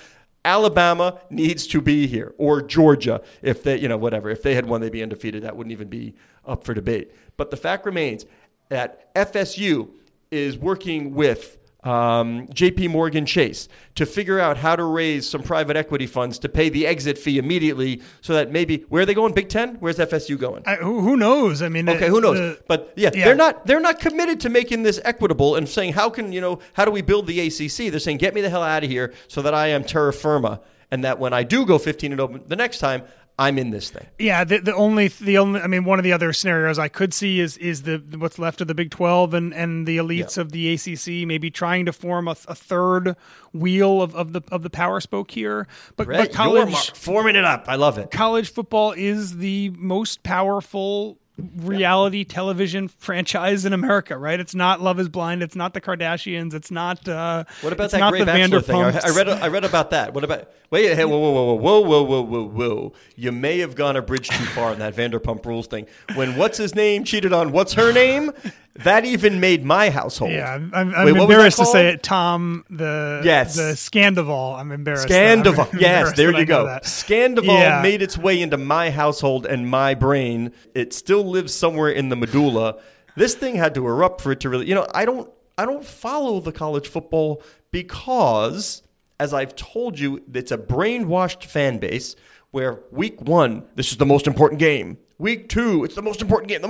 Alabama 0.43 1.19
needs 1.29 1.67
to 1.67 1.81
be 1.81 2.07
here, 2.07 2.33
or 2.37 2.61
Georgia, 2.61 3.21
if 3.41 3.61
they, 3.63 3.77
you 3.77 3.87
know, 3.87 3.97
whatever. 3.97 4.29
If 4.29 4.41
they 4.41 4.55
had 4.55 4.65
won, 4.65 4.81
they'd 4.81 4.91
be 4.91 5.03
undefeated. 5.03 5.43
That 5.43 5.55
wouldn't 5.55 5.71
even 5.71 5.87
be 5.87 6.15
up 6.45 6.63
for 6.63 6.73
debate. 6.73 7.11
But 7.37 7.51
the 7.51 7.57
fact 7.57 7.85
remains 7.85 8.25
that 8.69 9.13
FSU 9.13 9.89
is 10.31 10.57
working 10.57 11.13
with 11.13 11.57
um, 11.83 12.45
JP 12.49 12.89
Morgan 12.91 13.25
Chase 13.25 13.67
to 13.95 14.05
figure 14.05 14.39
out 14.39 14.55
how 14.57 14.75
to 14.75 14.83
raise 14.83 15.27
some 15.27 15.41
private 15.41 15.75
equity 15.75 16.05
funds 16.05 16.37
to 16.39 16.49
pay 16.49 16.69
the 16.69 16.85
exit 16.85 17.17
fee 17.17 17.39
immediately 17.39 18.01
so 18.21 18.33
that 18.33 18.51
maybe, 18.51 18.85
where 18.89 19.01
are 19.01 19.05
they 19.05 19.15
going? 19.15 19.33
Big 19.33 19.49
Ten? 19.49 19.75
Where's 19.79 19.97
FSU 19.97 20.37
going? 20.37 20.61
I, 20.67 20.75
who, 20.75 21.01
who 21.01 21.17
knows? 21.17 21.61
I 21.63 21.69
mean, 21.69 21.89
Okay, 21.89 22.05
uh, 22.05 22.09
who 22.09 22.21
knows? 22.21 22.37
the- 22.37 22.59
but 22.67 22.93
yeah, 22.95 23.09
yeah. 23.13 23.25
they're 23.25 23.35
not 23.35 23.65
they're 23.65 23.79
not 23.79 23.99
committed 23.99 24.39
to 24.41 24.49
making 24.49 24.83
this 24.83 24.99
equitable 25.03 25.55
and 25.55 25.67
saying 25.67 25.93
how 25.93 26.09
can 26.09 26.31
you 26.31 26.39
know 26.41 26.59
how 26.73 26.85
do 26.85 26.91
we 26.91 27.01
build 27.01 27.25
the 27.27 27.39
ACC? 27.39 27.89
They're 27.91 27.99
saying 27.99 28.17
get 28.17 28.33
me 28.35 28.41
the 28.41 28.49
hell 28.49 28.63
out 28.63 28.83
of 28.83 28.89
here 28.89 29.13
so 29.27 29.41
that 29.41 29.53
I 29.55 29.67
am 29.67 29.83
terra 29.83 30.13
firma 30.13 30.61
and 30.91 31.03
that 31.03 31.17
when 31.19 31.33
I 31.33 31.43
do 31.43 31.65
go 31.65 31.77
15 31.79 32.11
and 32.11 32.19
0 32.19 32.41
the 32.47 32.55
next 32.55 32.77
time 32.79 33.03
I'm 33.39 33.57
in 33.57 33.71
this 33.71 33.89
thing. 33.89 34.05
Yeah, 34.19 34.43
the, 34.43 34.59
the 34.59 34.75
only 34.75 35.07
the 35.07 35.37
only 35.39 35.61
I 35.61 35.67
mean 35.67 35.83
one 35.83 35.97
of 35.97 36.03
the 36.03 36.13
other 36.13 36.31
scenarios 36.33 36.77
I 36.77 36.89
could 36.89 37.13
see 37.13 37.39
is 37.39 37.57
is 37.57 37.83
the 37.83 37.97
what's 38.17 38.37
left 38.37 38.61
of 38.61 38.67
the 38.67 38.75
Big 38.75 38.91
Twelve 38.91 39.33
and, 39.33 39.53
and 39.53 39.87
the 39.87 39.97
elites 39.97 40.37
Yeah. 40.37 40.41
of 40.41 40.51
the 40.51 40.73
ACC 40.73 41.27
maybe 41.27 41.49
trying 41.49 41.85
to 41.85 41.93
form 41.93 42.27
a, 42.27 42.35
a 42.47 42.53
third 42.55 43.15
wheel 43.53 44.01
of, 44.01 44.13
of 44.15 44.33
the 44.33 44.41
of 44.51 44.61
the 44.63 44.69
power 44.69 44.99
spoke 44.99 45.31
here. 45.31 45.67
But 45.95 46.05
Brett, 46.07 46.19
but 46.29 46.33
college 46.35 46.91
forming 46.91 47.35
it 47.35 47.45
up. 47.45 47.65
I 47.67 47.75
love 47.75 47.97
it. 47.97 48.11
college 48.11 48.51
football 48.51 48.91
is 48.91 49.37
the 49.37 49.71
most 49.77 50.21
powerful 50.23 51.17
reality 51.57 52.23
television 52.23 52.87
franchise 52.87 53.65
in 53.65 53.73
America, 53.73 54.17
right? 54.17 54.39
It's 54.39 54.55
not 54.55 54.81
Love 54.81 54.99
Is 54.99 55.09
Blind. 55.09 55.43
It's 55.43 55.55
not 55.55 55.73
the 55.73 55.81
Kardashians. 55.81 56.53
It's 56.53 56.71
not. 56.71 57.07
Uh, 57.07 57.43
What 57.61 57.73
about 57.73 57.91
that 57.91 58.11
the 58.11 58.25
Bachelor 58.25 58.61
thing? 58.61 58.81
I, 58.81 58.99
I 59.03 59.09
read 59.09 59.29
I 59.29 59.47
read 59.47 59.65
about 59.65 59.89
that. 59.91 60.13
What 60.13 60.23
about 60.23 60.51
wait? 60.69 60.95
Hey, 60.95 61.05
whoa, 61.05 61.17
whoa, 61.17 61.31
whoa, 61.31 61.55
whoa, 61.55 61.81
whoa, 61.81 62.03
whoa, 62.03 62.21
whoa, 62.21 62.47
whoa! 62.47 62.93
You 63.15 63.31
may 63.31 63.59
have 63.59 63.75
gone 63.75 63.95
a 63.95 64.01
bridge 64.01 64.29
too 64.29 64.45
far 64.45 64.73
in 64.73 64.79
that 64.79 64.95
Vanderpump 64.95 65.45
Rules 65.45 65.67
thing. 65.67 65.87
When 66.15 66.35
what's 66.35 66.57
his 66.57 66.75
name 66.75 67.03
cheated 67.03 67.33
on 67.33 67.51
what's 67.51 67.73
her 67.73 67.91
name, 67.91 68.31
that 68.75 69.03
even 69.05 69.39
made 69.39 69.65
my 69.65 69.89
household. 69.89 70.31
Yeah, 70.31 70.53
I'm, 70.53 70.71
I'm, 70.73 70.87
Wait, 71.05 71.11
what 71.13 71.13
was 71.13 71.15
that 71.15 71.21
embarrassed 71.33 71.57
to 71.57 71.65
say 71.65 71.87
it. 71.89 72.03
Tom, 72.03 72.63
the 72.69 73.21
Yes. 73.23 73.55
the 73.55 73.73
Scandoval. 73.73 74.57
I'm 74.57 74.71
embarrassed. 74.71 75.07
that- 75.09 75.37
I'm 75.45 75.45
Yes, 75.45 75.67
embarrassed 75.73 76.15
there 76.15 76.39
you 76.39 76.45
go. 76.45 76.79
Scandoval 76.83 77.45
Yeah. 77.59 77.81
made 77.81 78.01
its 78.01 78.17
way 78.17 78.41
into 78.41 78.57
my 78.57 78.89
household 78.89 79.45
and 79.45 79.69
my 79.69 79.93
brain. 79.93 80.51
It 80.73 80.93
still 80.93 81.23
lives 81.23 81.53
somewhere 81.53 81.89
in 81.89 82.09
the 82.09 82.15
medulla. 82.15 82.77
This 83.17 83.35
thing 83.35 83.55
had 83.55 83.75
to 83.75 83.85
erupt 83.85 84.21
for 84.21 84.31
it 84.31 84.39
to 84.41 84.49
really. 84.49 84.67
You 84.67 84.75
know, 84.75 84.87
I 84.93 85.05
don't. 85.05 85.29
I 85.57 85.65
don't 85.65 85.85
follow 85.85 86.39
the 86.39 86.51
college 86.53 86.87
football 86.87 87.43
because, 87.71 88.81
as 89.19 89.33
I've 89.33 89.55
told 89.55 89.99
you, 89.99 90.23
it's 90.33 90.51
a 90.51 90.57
brainwashed 90.57 91.43
fan 91.43 91.77
base 91.77 92.15
where 92.51 92.79
week 92.91 93.21
one, 93.21 93.63
this 93.75 93.91
is 93.91 93.97
the 93.97 94.05
most 94.05 94.27
important 94.27 94.59
game. 94.59 94.97
Week 95.19 95.49
two, 95.49 95.83
it's 95.83 95.93
the 95.95 96.01
most 96.01 96.21
important 96.21 96.49
game. 96.49 96.61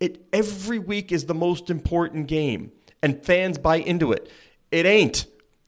It 0.00 0.26
every 0.32 0.78
week 0.78 1.12
is 1.12 1.26
the 1.26 1.34
most 1.34 1.70
important 1.70 2.26
game, 2.26 2.72
and 3.02 3.24
fans 3.24 3.58
buy 3.58 3.76
into 3.76 4.12
it. 4.12 4.30
It 4.70 4.86
ain't. 4.86 5.26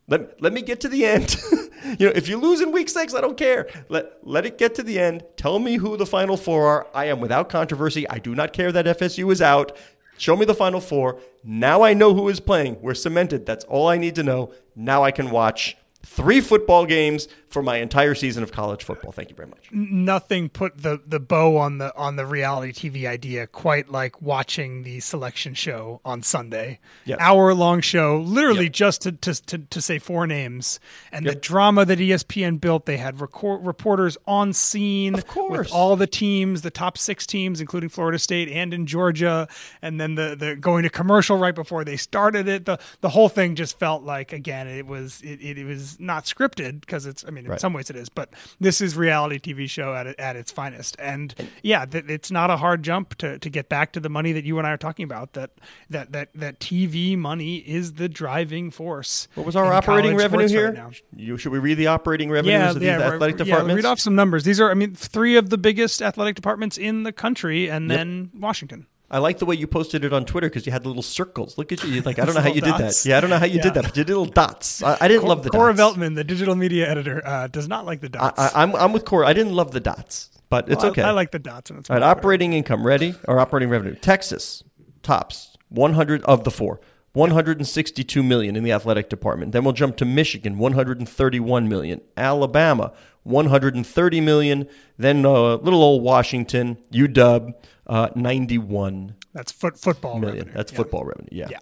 Let, 0.09 0.41
let 0.41 0.53
me 0.53 0.63
get 0.63 0.81
to 0.81 0.89
the 0.89 1.05
end. 1.05 1.37
you 1.99 2.07
know, 2.07 2.13
if 2.15 2.29
you 2.29 2.37
lose 2.37 2.61
in 2.61 2.71
week 2.71 2.89
six, 2.89 3.15
I 3.15 3.21
don't 3.21 3.37
care. 3.37 3.69
Let, 3.89 4.27
let 4.27 4.47
it 4.47 4.57
get 4.57 4.75
to 4.77 4.83
the 4.83 4.99
end. 4.99 5.25
Tell 5.37 5.59
me 5.59 5.77
who 5.77 5.97
the 5.97 6.07
final 6.07 6.37
four 6.37 6.67
are. 6.67 6.87
I 6.95 7.07
am 7.07 7.21
without 7.21 7.49
controversy. 7.49 8.09
I 8.09 8.19
do 8.19 8.35
not 8.35 8.53
care 8.53 8.71
that 8.71 8.87
FSU 8.87 9.33
is 9.33 9.43
out. 9.43 9.77
Show 10.19 10.37
me 10.37 10.47
the 10.47 10.55
final 10.55 10.81
four. 10.81 11.21
Now 11.45 11.83
I 11.83 11.93
know 11.93 12.15
who 12.15 12.29
is 12.29 12.41
playing. 12.41 12.81
We're 12.81 12.95
cemented. 12.95 13.45
That's 13.47 13.65
all 13.65 13.89
I 13.89 13.99
need 13.99 14.15
to 14.15 14.23
know. 14.23 14.53
Now 14.75 15.03
I 15.03 15.11
can 15.11 15.31
watch 15.31 15.77
three 16.07 16.41
football 16.41 16.87
games 16.87 17.29
for 17.49 17.63
my 17.63 17.77
entire 17.79 18.15
season 18.15 18.43
of 18.43 18.53
college 18.53 18.85
football. 18.85 19.13
Thank 19.13 19.31
you 19.31 19.37
very 19.37 19.49
much. 19.49 19.69
Nothing 19.73 20.49
put 20.49 20.79
the, 20.83 21.01
the 21.07 21.21
bow 21.21 21.57
on 21.57 21.79
the 21.79 21.95
on 21.97 22.17
the 22.17 22.27
reality 22.27 22.73
TV 22.73 23.07
idea 23.09 23.47
quite 23.47 23.89
like 23.91 24.21
watching 24.21 24.83
the 24.83 25.01
selection 25.01 25.55
show 25.55 26.01
on 26.05 26.23
Sunday. 26.23 26.81
Yes. 27.05 27.19
Hour 27.21 27.55
long 27.55 27.81
show, 27.81 28.19
literally 28.19 28.65
Yep. 28.65 28.73
just 28.73 29.03
to, 29.03 29.13
to, 29.13 29.35
to, 29.47 29.59
to 29.59 29.81
say 29.83 29.99
four 29.99 30.27
names. 30.27 30.81
And 31.13 31.25
the 31.27 31.35
drama 31.35 31.85
that 31.85 31.99
ESPN 31.99 32.61
built, 32.61 32.85
they 32.87 32.97
had 32.97 33.21
record, 33.21 33.65
reporters 33.67 34.17
on 34.27 34.53
scene 34.53 35.15
Of 35.15 35.27
course. 35.27 35.59
with 35.59 35.73
all 35.73 35.97
the 35.97 36.07
teams, 36.07 36.63
the 36.63 36.71
top 36.71 36.99
six 36.99 37.27
teams, 37.27 37.61
including 37.61 37.89
Florida 37.89 38.19
State 38.19 38.49
and 38.49 38.75
in 38.75 38.87
Georgia, 38.87 39.49
and 39.83 40.01
then 40.01 40.15
the, 40.15 40.37
the 40.39 40.57
going 40.57 40.83
to 40.83 40.91
commercial 40.91 41.39
right 41.39 41.55
before 41.55 41.85
they 41.85 41.97
started 41.97 42.49
it. 42.49 42.65
The 42.65 42.79
the 43.01 43.09
whole 43.09 43.29
thing 43.29 43.55
just 43.55 43.79
felt 43.79 44.03
like 44.03 44.33
again 44.33 44.67
it 44.69 44.87
was 44.87 45.21
it, 45.23 45.41
it, 45.41 45.59
it 45.59 45.65
was 45.65 45.96
not 45.99 46.25
scripted 46.25 46.81
because 46.81 47.07
it's 47.07 47.25
I 47.27 47.31
mean 47.31 47.45
in 47.45 47.51
Right. 47.53 47.61
some 47.61 47.73
ways 47.73 47.91
it 47.91 47.97
is, 47.97 48.09
but 48.09 48.31
this 48.61 48.81
is 48.81 48.97
reality 48.97 49.39
TV 49.39 49.69
show 49.69 49.95
at 49.95 50.07
at 50.19 50.37
its 50.37 50.51
finest. 50.51 50.97
And 50.99 51.35
yeah, 51.63 51.85
th- 51.85 52.05
it's 52.09 52.31
not 52.31 52.51
a 52.51 52.57
hard 52.57 52.83
jump 52.83 53.15
to, 53.19 53.39
to 53.39 53.51
get 53.51 53.69
back 53.69 53.93
to 53.93 54.01
the 54.01 54.09
money 54.09 54.33
that 54.33 54.45
you 54.45 54.59
and 54.59 54.67
I 54.67 54.71
are 54.73 54.77
talking 54.77 55.05
about. 55.05 55.33
That 55.35 55.51
that 55.91 56.13
that 56.13 56.29
that 56.35 56.61
TV 56.61 57.17
money 57.17 57.57
is 57.57 57.95
the 57.95 58.09
driving 58.09 58.71
force. 58.71 59.29
What 59.35 59.47
was 59.47 59.57
our 59.57 59.73
operating 59.73 60.17
revenue 60.17 60.49
here? 60.49 60.67
right 60.67 60.75
now. 60.75 60.91
You, 61.15 61.37
should 61.39 61.53
we 61.53 61.59
read 61.59 61.75
the 61.75 61.87
operating 61.89 62.31
revenues 62.31 62.53
Yeah, 62.59 62.71
of 62.71 62.75
these 62.81 62.87
yeah, 62.87 62.99
athletic 63.01 63.21
right, 63.39 63.45
departments? 63.47 63.69
Yeah, 63.71 63.75
read 63.77 63.85
off 63.85 64.01
some 64.01 64.15
numbers. 64.15 64.45
These 64.45 64.61
are, 64.61 64.71
I 64.71 64.75
mean, 64.75 64.95
three 64.95 65.37
of 65.37 65.51
the 65.51 65.59
biggest 65.59 66.03
athletic 66.03 66.35
departments 66.35 66.77
in 66.79 67.03
the 67.05 67.13
country, 67.13 67.69
and 67.71 67.89
Yep. 67.91 67.99
then 67.99 68.31
Washington. 68.39 68.87
I 69.11 69.19
like 69.19 69.39
the 69.39 69.47
way 69.47 69.55
you 69.55 69.67
posted 69.69 70.05
it 70.05 70.13
on 70.13 70.25
Twitter 70.25 70.49
because 70.49 70.67
you 70.67 70.73
had 70.73 70.85
little 70.85 71.03
circles. 71.03 71.57
Look 71.59 71.71
at 71.71 71.83
you. 71.85 71.91
You're 71.91 72.03
Like 72.03 72.19
I 72.19 72.25
don't 72.25 72.35
know 72.39 72.41
how 72.41 72.49
you 72.49 72.61
Little 72.61 72.79
did 72.79 72.87
that. 72.89 73.05
Yeah, 73.07 73.19
I 73.19 73.21
don't 73.21 73.31
know 73.31 73.39
how 73.39 73.47
you 73.47 73.57
Yeah. 73.57 73.63
did 73.63 73.75
that, 73.75 73.85
but 73.85 73.97
you 73.97 74.03
did 74.05 74.09
little 74.13 74.25
dots. 74.27 74.83
I, 74.83 74.97
I 75.01 75.09
didn't 75.09 75.29
love 75.29 75.45
the 75.45 75.51
Cora 75.51 75.75
dots. 75.75 75.97
Veltman, 75.97 76.15
the 76.17 76.25
digital 76.25 76.57
media 76.57 76.89
editor, 76.91 77.23
uh, 77.25 77.47
does 77.47 77.69
not 77.69 77.87
like 77.87 78.01
the 78.01 78.09
dots. 78.09 78.41
I, 78.41 78.51
I'm 78.63 78.75
I'm 78.75 78.93
with 78.93 79.05
Cora. 79.05 79.27
I 79.27 79.33
didn't 79.33 79.55
love 79.55 79.71
the 79.71 79.81
dots, 79.81 80.31
but 80.51 80.69
it's 80.69 80.83
Well, 80.83 80.91
okay. 80.91 81.03
I, 81.03 81.13
like 81.13 81.31
the 81.31 81.39
dots, 81.39 81.71
and 81.71 81.79
it's 81.79 81.89
All 81.89 81.95
right, 81.95 82.01
much 82.01 82.09
better. 82.09 82.19
operating 82.21 82.53
income 82.53 82.85
ready 82.87 83.15
or 83.29 83.39
operating 83.39 83.69
revenue. 83.69 83.95
Texas 83.95 84.65
tops 85.03 85.57
100 85.69 86.23
of 86.25 86.43
the 86.45 86.51
four. 86.51 86.81
162 87.13 88.23
million 88.23 88.57
in 88.57 88.63
the 88.63 88.73
athletic 88.73 89.09
department. 89.09 89.53
Then 89.53 89.65
we'll 89.65 89.73
jump 89.73 89.97
to 89.97 90.05
Michigan, 90.05 90.59
131 90.59 91.67
million. 91.67 92.03
Alabama, 92.15 92.93
130 93.27 94.21
million. 94.21 94.69
Then 94.99 95.27
uh, 95.27 95.57
little 95.57 95.83
old 95.83 96.03
Washington, 96.03 96.79
UW, 96.93 97.53
uh, 97.87 98.09
91 98.15 99.15
That's 99.33 99.53
foot 99.53 99.79
football 99.79 100.19
million. 100.19 100.39
revenue. 100.39 100.55
That's 100.55 100.73
Yeah. 100.73 100.77
football 100.77 101.05
revenue. 101.05 101.29
Yeah. 101.33 101.49
Yeah. 101.51 101.59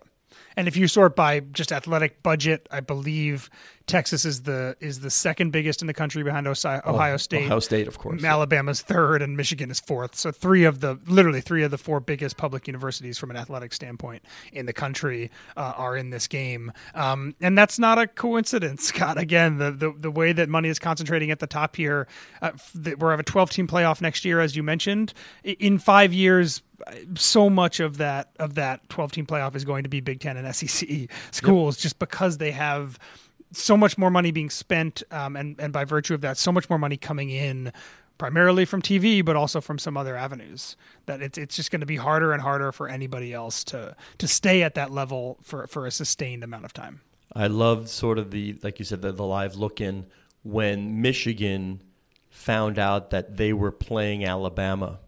And 0.56 0.68
if 0.68 0.76
you 0.76 0.87
sort 0.87 1.16
by 1.16 1.40
just 1.40 1.73
athletic 1.73 2.23
budget, 2.23 2.68
I 2.71 2.78
believe 2.80 3.50
Texas 3.87 4.25
is 4.25 4.43
the 4.43 4.76
is 4.81 5.00
the 5.00 5.11
second 5.11 5.50
biggest 5.50 5.83
in 5.83 5.87
the 5.87 5.95
country 5.95 6.23
behind 6.23 6.47
Osi- 6.47 6.87
Ohio 6.87 7.17
State. 7.19 7.43
Oh, 7.43 7.47
Ohio 7.47 7.59
State, 7.61 7.87
of 7.87 7.99
course. 7.99 8.25
Alabama's 8.25 8.81
third, 8.81 9.21
and 9.21 9.37
Michigan 9.37 9.71
is 9.71 9.79
fourth. 9.81 10.14
So 10.14 10.31
three 10.31 10.64
of 10.64 10.81
the 10.81 10.99
literally 11.07 11.41
three 11.41 11.62
of 11.62 11.71
the 11.71 11.79
four 11.79 12.00
biggest 12.00 12.37
public 12.37 12.67
universities 12.67 13.19
from 13.19 13.31
an 13.31 13.37
athletic 13.37 13.75
standpoint 13.75 14.25
in 14.53 14.67
the 14.67 14.73
country 14.73 15.31
uh, 15.57 15.75
are 15.76 15.97
in 15.97 16.11
this 16.11 16.26
game, 16.26 16.73
um, 16.95 17.35
and 17.41 17.59
that's 17.59 17.79
not 17.79 17.99
a 17.99 18.07
coincidence, 18.07 18.85
Scott. 18.88 19.19
Again, 19.19 19.59
the, 19.59 19.71
the 19.71 19.93
the 19.93 20.11
way 20.11 20.33
that 20.33 20.49
money 20.49 20.71
is 20.71 20.79
concentrating 20.79 21.31
at 21.31 21.41
the 21.41 21.47
top 21.47 21.76
here, 21.76 22.09
uh, 22.41 22.53
we're 22.99 23.11
have 23.11 23.21
a 23.21 23.23
12 23.23 23.50
team 23.50 23.67
playoff 23.67 24.00
next 24.00 24.25
year, 24.25 24.41
as 24.41 24.57
you 24.57 24.62
mentioned. 24.62 25.12
In 25.45 25.79
five 25.79 26.12
years, 26.12 26.62
so 27.14 27.49
much 27.49 27.81
of 27.81 27.99
that 27.99 28.31
of 28.38 28.55
that 28.55 28.88
12 28.88 29.12
team 29.12 29.26
playoff 29.26 29.55
is 29.55 29.64
going 29.64 29.83
to 29.85 29.88
be 29.88 30.00
Big 30.00 30.21
Ten 30.21 30.37
and 30.37 30.55
SEC 30.55 31.09
schools, 31.31 31.76
just 31.76 31.99
because 31.99 32.38
they 32.38 32.50
have 32.50 32.99
so 33.54 33.76
much 33.76 33.96
more 33.99 34.11
money 34.11 34.30
being 34.30 34.50
spent, 34.50 35.02
um, 35.11 35.37
and 35.37 35.56
and 35.58 35.73
by 35.73 35.84
virtue 35.84 36.14
of 36.14 36.20
that, 36.23 36.38
so 36.38 36.52
much 36.52 36.68
more 36.70 36.78
money 36.78 36.96
coming 36.96 37.30
in, 37.30 37.73
primarily 38.18 38.64
from 38.64 38.82
TV, 38.82 39.25
but 39.25 39.37
also 39.37 39.61
from 39.61 39.78
some 39.78 39.96
other 39.96 40.16
avenues. 40.16 40.76
That 41.06 41.23
it's 41.23 41.38
it's 41.38 41.56
just 41.56 41.70
going 41.70 41.80
to 41.80 41.87
be 41.87 41.96
harder 41.96 42.32
and 42.32 42.40
harder 42.42 42.73
for 42.73 42.88
anybody 42.88 43.32
else 43.32 43.64
to 43.64 43.96
to 44.18 44.28
stay 44.28 44.62
at 44.62 44.75
that 44.75 44.90
level 44.90 45.38
for 45.42 45.66
for 45.66 45.87
a 45.87 45.90
sustained 45.90 46.44
amount 46.44 46.64
of 46.64 46.73
time. 46.73 47.00
I 47.34 47.46
loved 47.49 47.88
sort 47.88 48.18
of 48.18 48.30
the 48.30 48.56
like 48.62 48.78
you 48.78 48.84
said 48.84 49.02
the, 49.02 49.12
the 49.12 49.25
live 49.25 49.56
look 49.56 49.80
in 49.80 50.06
when 50.42 51.00
Michigan 51.02 51.80
found 52.30 52.78
out 52.78 53.11
that 53.11 53.37
they 53.37 53.52
were 53.52 53.73
playing 53.73 54.25
Alabama 54.25 54.99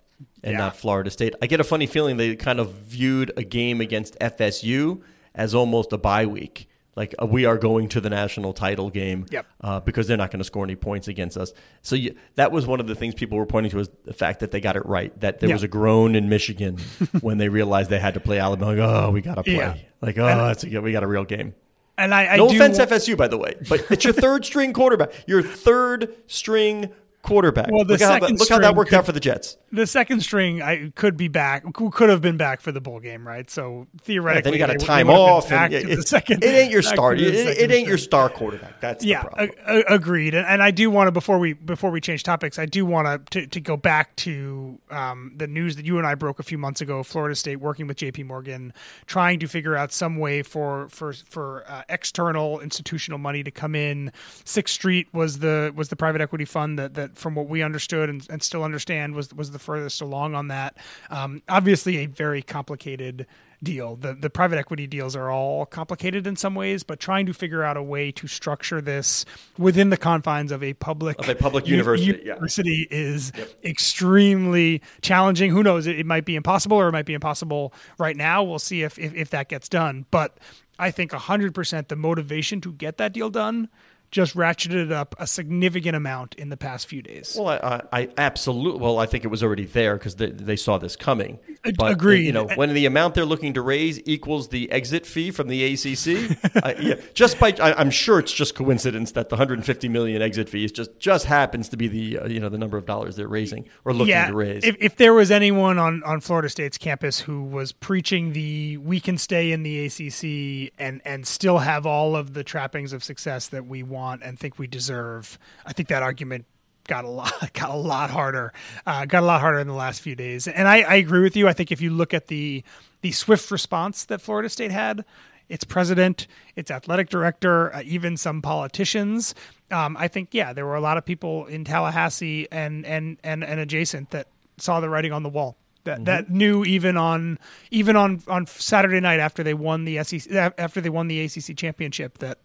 and 0.43 0.53
Yeah. 0.53 0.59
not 0.59 0.77
Florida 0.77 1.11
State. 1.11 1.35
I 1.43 1.47
get 1.47 1.61
a 1.61 1.65
funny 1.65 1.87
feeling 1.87 2.17
they 2.17 2.37
kind 2.37 2.59
of 2.61 2.73
viewed 2.73 3.33
a 3.37 3.43
game 3.43 3.81
against 3.81 4.17
FSU 4.21 5.03
as 5.35 5.55
almost 5.55 5.93
a 5.93 5.99
bye 5.99 6.25
week. 6.27 6.69
Like 6.97 7.15
uh, 7.21 7.27
we 7.27 7.45
are 7.45 7.59
going 7.59 7.89
to 7.91 8.01
the 8.01 8.09
national 8.11 8.55
title 8.55 8.89
game 8.91 9.27
Yep. 9.31 9.47
uh, 9.61 9.81
because 9.81 10.07
they're 10.09 10.17
not 10.17 10.31
going 10.31 10.39
to 10.41 10.45
score 10.45 10.65
any 10.65 10.77
points 10.77 11.09
against 11.09 11.37
us. 11.37 11.53
So 11.83 11.95
you, 11.95 12.17
that 12.37 12.51
was 12.53 12.67
one 12.67 12.81
of 12.81 12.87
the 12.87 12.95
things 12.95 13.15
people 13.15 13.37
were 13.37 13.45
pointing 13.47 13.71
to 13.71 13.77
was 13.77 13.91
the 14.05 14.15
fact 14.15 14.41
that 14.41 14.51
they 14.51 14.61
got 14.61 14.77
it 14.77 14.87
right. 14.87 15.19
That 15.21 15.39
there 15.41 15.51
Yeah. 15.51 15.55
was 15.55 15.63
a 15.63 15.69
groan 15.69 16.15
in 16.15 16.29
Michigan 16.31 16.79
when 17.21 17.37
they 17.39 17.49
realized 17.51 17.91
they 17.91 17.99
had 17.99 18.15
to 18.15 18.21
play 18.21 18.39
Alabama. 18.39 18.71
Like, 18.73 18.79
oh, 18.81 19.11
we 19.11 19.21
got 19.21 19.35
to 19.35 19.43
play. 19.43 19.55
Yeah. 19.57 19.77
Like, 20.01 20.17
oh, 20.19 20.49
it's 20.49 20.65
a, 20.65 20.81
we 20.81 20.93
got 20.93 21.03
a 21.03 21.07
real 21.07 21.25
game. 21.25 21.55
And 21.99 22.15
I, 22.15 22.27
I 22.27 22.37
No 22.37 22.49
do, 22.49 22.57
offense, 22.57 22.79
FSU, 22.79 23.17
by 23.17 23.29
the 23.29 23.39
way, 23.39 23.55
but 23.71 23.91
it's 23.91 24.05
your 24.05 24.13
third 24.13 24.45
string 24.45 24.73
quarterback. 24.75 25.13
Your 25.27 25.43
third 25.43 26.15
string 26.27 26.91
quarterback. 27.27 27.71
Well, 27.71 27.85
the 27.85 27.93
look, 27.95 28.01
how, 28.01 28.09
that- 28.09 28.23
second 28.23 28.39
look 28.39 28.49
how 28.49 28.59
that 28.59 28.75
worked 28.75 28.91
could- 28.91 28.99
out 28.99 29.07
for 29.07 29.13
the 29.13 29.21
Jets. 29.21 29.57
the 29.73 29.87
second 29.87 30.21
string 30.23 30.63
I 30.63 30.91
could 30.95 31.17
be 31.17 31.29
back 31.29 31.65
could 31.75 32.09
have 32.09 32.21
been 32.23 32.37
back 32.37 32.61
for 32.61 32.73
the 32.73 32.81
bowl 32.81 33.01
game, 33.01 33.27
right? 33.27 33.51
So 33.51 33.87
theoretically, 34.03 34.53
then 34.53 34.61
you 34.61 34.67
got 34.67 34.79
they 34.79 34.85
time 34.85 35.07
would 35.09 35.15
have 35.15 35.49
been 35.49 35.59
off. 35.59 35.73
And, 35.73 35.73
to 35.73 35.93
it, 35.93 35.97
the 35.97 36.03
second, 36.03 36.43
it 36.45 36.49
ain't 36.49 36.71
your 36.73 36.83
star. 36.83 37.15
It, 37.15 37.21
it 37.23 37.57
second 37.57 37.73
ain't 37.73 37.89
your 37.89 37.99
star 37.99 38.29
quarterback. 38.29 38.81
That's 38.81 39.05
yeah, 39.05 39.23
the 39.25 39.29
problem. 39.29 39.51
a- 39.67 39.79
a- 39.79 39.95
agreed. 39.95 40.35
And, 40.35 40.47
and 40.47 40.63
I 40.63 40.71
do 40.71 40.91
want 40.91 41.09
to 41.09 41.13
before 41.13 41.39
we 41.39 41.53
before 41.53 41.91
we 41.91 42.01
change 42.01 42.23
topics, 42.23 42.59
I 42.59 42.67
do 42.67 42.87
want 42.87 43.31
to 43.33 43.47
to 43.47 43.61
go 43.61 43.77
back 43.77 44.15
to 44.17 44.79
um, 44.91 45.33
the 45.37 45.47
news 45.47 45.77
that 45.77 45.85
you 45.85 45.99
and 45.99 46.07
I 46.07 46.15
broke 46.15 46.39
a 46.39 46.43
few 46.43 46.59
months 46.59 46.81
ago. 46.81 47.03
Florida 47.03 47.35
State 47.35 47.57
working 47.57 47.87
with 47.87 47.97
J.P. 47.97 48.23
Morgan, 48.25 48.73
trying 49.07 49.39
to 49.41 49.47
figure 49.49 49.77
out 49.77 49.93
some 49.93 50.17
way 50.17 50.43
for 50.43 50.89
for 50.89 51.13
for 51.13 51.65
uh, 51.69 51.83
external 51.89 52.61
institutional 52.61 53.19
money 53.19 53.43
to 53.43 53.51
come 53.51 53.75
in. 53.75 54.13
Sixth 54.45 54.75
Street 54.75 55.09
was 55.13 55.39
the 55.41 55.73
was 55.75 55.89
the 55.89 55.97
private 55.97 56.21
equity 56.21 56.45
fund 56.45 56.79
that 56.79 56.95
that 56.95 57.16
from 57.17 57.35
what 57.35 57.49
we 57.49 57.63
understood 57.63 58.09
and, 58.09 58.27
and 58.31 58.43
still 58.43 58.63
understand 58.65 59.15
was 59.15 59.33
was 59.35 59.51
the 59.51 59.59
furthest 59.59 60.01
along 60.01 60.35
on 60.35 60.49
that. 60.49 60.77
Um, 61.11 61.43
obviously, 61.49 61.99
a 61.99 62.07
very 62.07 62.43
complicated 62.43 63.27
deal. 63.63 63.97
The 63.97 64.15
the 64.15 64.31
private 64.31 64.59
equity 64.59 64.87
deals 64.87 65.17
are 65.17 65.31
all 65.31 65.67
complicated 65.67 66.27
in 66.27 66.37
some 66.37 66.55
ways, 66.55 66.83
but 66.83 67.01
trying 67.01 67.27
to 67.27 67.35
figure 67.35 67.63
out 67.63 67.77
a 67.77 67.83
way 67.83 68.13
to 68.13 68.27
structure 68.27 68.81
this 68.81 69.25
within 69.59 69.91
the 69.91 69.97
confines 69.97 70.53
of 70.53 70.63
a 70.63 70.75
public 70.75 71.19
Of 71.19 71.29
a 71.29 71.35
public 71.35 71.67
u- 71.67 71.73
university, 71.73 72.07
yeah. 72.25 72.35
university 72.35 72.87
is 72.91 73.33
extremely 73.65 74.83
challenging. 75.01 75.51
Who 75.51 75.63
knows? 75.63 75.87
It, 75.87 75.99
it 76.01 76.07
might 76.07 76.25
be 76.25 76.37
impossible 76.37 76.77
or 76.77 76.89
it 76.89 76.93
might 76.93 77.07
be 77.07 77.15
impossible 77.15 77.73
right 77.99 78.17
now. 78.17 78.43
We'll 78.43 78.59
see 78.59 78.83
if 78.83 78.99
if, 78.99 79.15
if 79.15 79.31
that 79.31 79.49
gets 79.49 79.69
done. 79.69 80.07
But 80.11 80.39
I 80.79 80.91
think 80.91 81.13
100% 81.13 81.89
the 81.89 81.97
motivation 81.97 82.61
to 82.61 82.73
get 82.73 82.99
that 82.99 83.13
deal 83.13 83.31
done 83.31 83.69
just 84.11 84.35
ratcheted 84.35 84.93
up 84.93 85.15
a 85.19 85.27
significant 85.27 85.97
amount 85.97 86.35
in 86.35 86.49
the 86.49 86.57
past 86.57 86.87
few 86.87 87.03
days. 87.03 87.37
Well, 87.39 87.49
I, 87.49 87.57
I, 87.57 88.01
I 88.01 88.09
absolutely. 88.17 88.81
Well, 88.81 88.99
I 88.99 89.07
think 89.07 89.25
it 89.25 89.29
was 89.29 89.43
already 89.43 89.67
there 89.67 89.97
because 89.97 90.17
they, 90.17 90.31
they 90.31 90.57
saw 90.57 90.79
this 90.79 90.97
coming. 90.97 91.39
But, 91.77 91.93
agreed. 91.93 92.27
You 92.27 92.33
know, 92.33 92.47
when 92.55 92.73
the 92.75 92.87
amount 92.87 93.15
they're 93.15 93.25
looking 93.25 93.55
to 93.55 93.63
raise 93.63 94.01
equals 94.07 94.49
the 94.49 94.71
exit 94.71 95.05
fee 95.05 95.31
from 95.31 95.49
the 95.49 95.65
ACC, 95.65 96.39
uh, 96.63 96.75
yeah, 96.81 96.95
just 97.15 97.41
by 97.41 97.55
I, 97.61 97.75
I'm 97.75 97.91
sure 97.91 98.19
it's 98.19 98.33
just 98.33 98.55
coincidence 98.55 99.13
that 99.13 99.29
the 99.29 99.35
150 99.35 99.89
million 99.89 100.23
exit 100.23 100.49
fee 100.49 100.65
is 100.65 100.73
just 100.73 100.99
just 100.99 101.27
happens 101.27 101.69
to 101.71 101.77
be 101.77 101.89
the 101.89 102.19
uh, 102.19 102.29
you 102.29 102.41
know 102.41 102.49
the 102.49 102.59
number 102.59 102.77
of 102.77 102.87
dollars 102.87 103.17
they're 103.17 103.29
raising 103.29 103.69
or 103.85 103.93
looking 103.93 104.11
yeah, 104.11 104.29
to 104.29 104.37
raise. 104.37 104.65
If, 104.65 104.77
if 104.79 104.97
there 104.97 105.15
was 105.15 105.31
anyone 105.31 105.79
on, 105.79 106.03
on 106.05 106.21
Florida 106.21 106.49
State's 106.49 106.79
campus 106.79 107.21
who 107.21 107.43
was 107.43 107.73
preaching 107.73 108.33
the 108.33 108.77
we 108.77 109.01
can 109.01 109.19
stay 109.19 109.53
in 109.53 109.63
the 109.63 109.87
ACC 109.87 110.73
and, 110.79 111.01
and 111.05 111.27
still 111.27 111.59
have 111.59 111.87
all 111.87 112.15
of 112.15 112.35
the 112.35 112.45
trappings 112.45 112.93
of 112.93 113.03
success 113.03 113.49
that 113.49 113.67
we 113.67 113.83
want 113.83 113.96
and 113.97 114.39
think 114.39 114.59
we 114.59 114.67
deserve, 114.67 115.39
I 115.65 115.73
think 115.73 115.89
that 115.89 116.03
argument 116.03 116.45
got 116.89 117.05
a 117.05 117.09
lot 117.09 117.33
got 117.53 117.71
a 117.71 117.77
lot 117.77 118.11
harder, 118.11 118.53
uh, 118.87 119.05
got 119.07 119.23
a 119.23 119.27
lot 119.27 119.41
harder 119.41 119.59
in 119.59 119.69
the 119.69 119.75
last 119.75 120.01
few 120.01 120.15
days. 120.15 120.49
And 120.49 120.69
I, 120.69 120.83
I 120.83 120.95
agree 120.97 121.23
with 121.23 121.37
you. 121.37 121.49
I 121.49 121.53
think 121.53 121.73
if 121.73 121.81
you 121.81 121.91
look 121.91 122.15
at 122.15 122.29
the 122.29 122.63
the 123.03 123.13
swift 123.13 123.51
response 123.51 124.05
that 124.07 124.21
Florida 124.21 124.49
State 124.49 124.71
had, 124.71 125.05
its 125.49 125.65
president, 125.65 126.27
its 126.57 126.71
athletic 126.71 127.09
director, 127.09 127.75
uh, 127.75 127.83
even 127.85 128.17
some 128.17 128.43
politicians. 128.43 129.35
Um, 129.71 129.97
I 129.99 130.09
think, 130.09 130.31
yeah, 130.33 130.53
there 130.53 130.67
were 130.67 130.75
a 130.75 130.81
lot 130.81 130.97
of 130.97 131.05
people 131.05 131.47
in 131.47 131.65
Tallahassee 131.65 132.49
and 132.51 132.85
and 132.85 133.19
and, 133.23 133.45
and 133.45 133.61
adjacent 133.61 134.11
that 134.11 134.29
saw 134.59 134.81
the 134.81 134.89
writing 134.89 135.13
on 135.13 135.23
the 135.23 135.29
wall. 135.29 135.57
That, 135.85 136.05
that 136.07 136.31
knew 136.31 136.65
even 136.65 136.97
on 136.97 137.39
even 137.71 137.95
on 137.95 138.21
on 138.27 138.47
Saturday 138.47 138.99
night 138.99 139.21
after 139.21 139.45
they 139.45 139.55
won 139.55 139.85
the 139.85 140.03
SEC 140.03 140.33
after 140.59 140.81
they 140.81 140.91
won 140.91 141.07
the 141.07 141.21
ACC 141.21 141.57
championship 141.57 142.19
that 142.19 142.39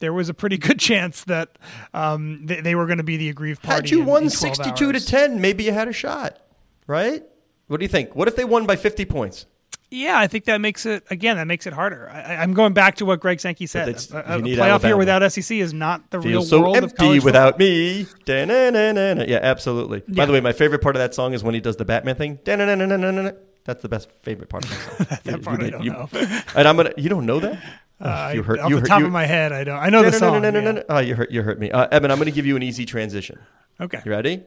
there 0.00 0.12
was 0.12 0.28
a 0.28 0.34
pretty 0.34 0.58
good 0.68 0.78
chance 0.78 1.24
that 1.24 1.56
um, 1.94 2.44
they, 2.46 2.60
they 2.60 2.74
were 2.74 2.86
going 2.86 2.98
to 2.98 3.04
be 3.04 3.16
the 3.16 3.28
aggrieved 3.28 3.62
party. 3.62 3.76
Had 3.76 3.90
you 3.90 4.00
in- 4.00 4.06
won 4.06 4.22
in 4.24 4.30
62 4.30 4.84
hours. 4.86 5.04
to 5.04 5.10
10, 5.10 5.40
maybe 5.40 5.64
you 5.64 5.72
had 5.72 5.88
a 5.88 5.92
shot, 5.92 6.38
right? 6.86 7.22
What 7.68 7.78
do 7.78 7.84
you 7.84 7.88
think? 7.88 8.16
What 8.16 8.26
if 8.26 8.34
they 8.36 8.44
won 8.44 8.66
by 8.66 8.74
50 8.76 9.04
points? 9.04 9.46
Yeah, 9.92 10.18
I 10.20 10.28
think 10.28 10.44
that 10.44 10.60
makes 10.60 10.86
it 10.86 11.04
again. 11.10 11.36
That 11.36 11.48
makes 11.48 11.66
it 11.66 11.72
harder. 11.72 12.08
I, 12.08 12.36
I'm 12.36 12.54
going 12.54 12.74
back 12.74 12.96
to 12.96 13.04
what 13.04 13.18
Greg 13.18 13.40
Sankey 13.40 13.66
said. 13.66 13.88
A, 13.88 13.90
a 13.90 13.94
playoff 13.94 14.58
Alabama. 14.60 14.86
year 14.88 14.96
without 14.96 15.32
SEC 15.32 15.56
is 15.56 15.72
not 15.74 16.10
the 16.10 16.20
real 16.20 16.42
so 16.44 16.60
world 16.60 16.76
of 16.76 16.84
empty 16.84 17.18
without 17.18 17.58
me. 17.58 18.06
Da-na-na-na-na. 18.24 19.24
Yeah, 19.24 19.40
absolutely. 19.42 20.02
By 20.06 20.26
the 20.26 20.32
way, 20.32 20.40
my 20.40 20.52
favorite 20.52 20.80
part 20.80 20.94
of 20.94 21.00
that 21.00 21.12
song 21.12 21.32
is 21.32 21.42
when 21.42 21.54
he 21.54 21.60
does 21.60 21.76
the 21.76 21.84
Batman 21.84 22.14
thing. 22.14 22.38
Da-na-na-na-na-na-na. 22.44 23.32
That's 23.64 23.82
the 23.82 23.88
best 23.88 24.08
favorite 24.22 24.48
part 24.48 24.64
of 24.64 24.70
the 24.70 24.76
song. 24.76 25.18
That 25.24 25.42
part 25.42 25.60
I 25.62 25.70
don't 25.70 25.84
know. 25.84 26.08
And 26.54 26.68
I'm 26.68 26.76
gonna. 26.76 26.92
You 26.96 27.08
don't 27.08 27.26
know 27.26 27.40
that? 27.40 27.58
Uh, 28.00 28.32
you 28.34 28.42
hurt. 28.42 28.58
off 28.60 28.70
you 28.70 28.76
the 28.76 28.80
hurt. 28.80 28.88
top 28.88 29.00
you, 29.00 29.06
of 29.06 29.12
my 29.12 29.26
head, 29.26 29.52
I 29.52 29.64
don't. 29.64 29.78
I 29.78 29.90
know 29.90 30.02
the 30.02 30.12
song. 30.12 30.34
No-no-no-no-no-no. 30.42 30.84
Oh, 30.88 30.98
you 30.98 31.14
hurt. 31.14 31.30
You 31.30 31.42
hurt 31.42 31.58
me. 31.60 31.70
Uh, 31.70 31.86
Eben, 31.92 32.10
I'm 32.10 32.16
going 32.18 32.26
to 32.26 32.34
give 32.34 32.46
you 32.46 32.56
an 32.56 32.62
easy 32.62 32.86
transition. 32.86 33.38
Okay. 33.80 34.00
You 34.04 34.10
ready? 34.10 34.42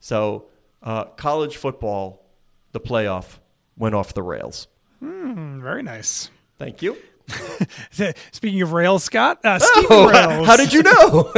So, 0.00 0.46
uh, 0.82 1.04
college 1.04 1.56
football, 1.56 2.24
the 2.72 2.80
playoff 2.80 3.38
went 3.76 3.94
off 3.94 4.14
the 4.14 4.22
rails. 4.22 4.68
Mm, 5.02 5.60
very 5.62 5.82
nice. 5.82 6.30
Thank 6.58 6.82
you. 6.82 6.96
Speaking 8.32 8.62
of 8.62 8.72
rails, 8.72 9.04
Scott, 9.04 9.40
uh, 9.44 9.58
Oh, 9.62 10.08
Rails. 10.10 10.46
how 10.46 10.56
did 10.56 10.72
you 10.72 10.82
know? 10.82 11.32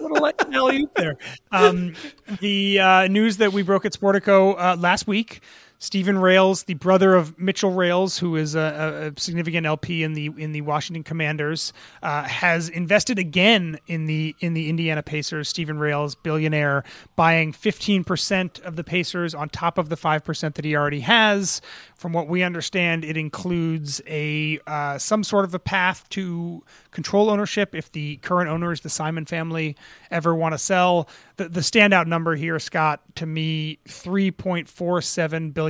little 0.00 0.20
like 0.20 0.40
alley 0.52 0.86
there. 0.96 1.16
Um, 1.52 1.94
the 2.40 2.78
uh, 2.80 3.06
news 3.08 3.38
that 3.38 3.52
we 3.52 3.62
broke 3.62 3.84
at 3.84 3.92
Sportico 3.92 4.54
uh, 4.58 4.76
last 4.76 5.06
week. 5.06 5.40
Steven 5.82 6.18
Rales, 6.18 6.64
the 6.64 6.74
brother 6.74 7.14
of 7.14 7.38
Mitchell 7.38 7.72
Rales, 7.72 8.18
who 8.18 8.36
is 8.36 8.54
a, 8.54 9.12
a 9.16 9.18
significant 9.18 9.66
LP 9.66 10.02
in 10.02 10.12
the 10.12 10.26
in 10.36 10.52
the 10.52 10.60
Washington 10.60 11.02
Commanders, 11.02 11.72
uh, 12.02 12.22
has 12.24 12.68
invested 12.68 13.18
again 13.18 13.78
in 13.86 14.04
the 14.04 14.36
in 14.40 14.52
the 14.52 14.68
Indiana 14.68 15.02
Pacers. 15.02 15.48
Steven 15.48 15.78
Rales, 15.78 16.14
billionaire, 16.14 16.84
buying 17.16 17.54
15% 17.54 18.60
of 18.60 18.76
the 18.76 18.84
Pacers 18.84 19.34
on 19.34 19.48
top 19.48 19.78
of 19.78 19.88
the 19.88 19.96
5% 19.96 20.54
that 20.54 20.64
he 20.66 20.76
already 20.76 21.00
has. 21.00 21.62
From 21.96 22.12
what 22.12 22.28
we 22.28 22.42
understand, 22.42 23.02
it 23.02 23.16
includes 23.16 24.02
a 24.06 24.60
uh, 24.66 24.98
some 24.98 25.24
sort 25.24 25.46
of 25.46 25.54
a 25.54 25.58
path 25.58 26.06
to 26.10 26.62
control 26.90 27.30
ownership 27.30 27.74
if 27.74 27.90
the 27.90 28.16
current 28.18 28.50
owners, 28.50 28.82
the 28.82 28.90
Simon 28.90 29.24
family, 29.24 29.76
ever 30.10 30.34
want 30.34 30.52
to 30.52 30.58
sell. 30.58 31.08
The, 31.36 31.48
the 31.48 31.60
standout 31.60 32.06
number 32.06 32.36
here, 32.36 32.58
Scott, 32.58 33.00
to 33.16 33.24
me, 33.24 33.78
$3.47 33.86 35.54
billion 35.54 35.69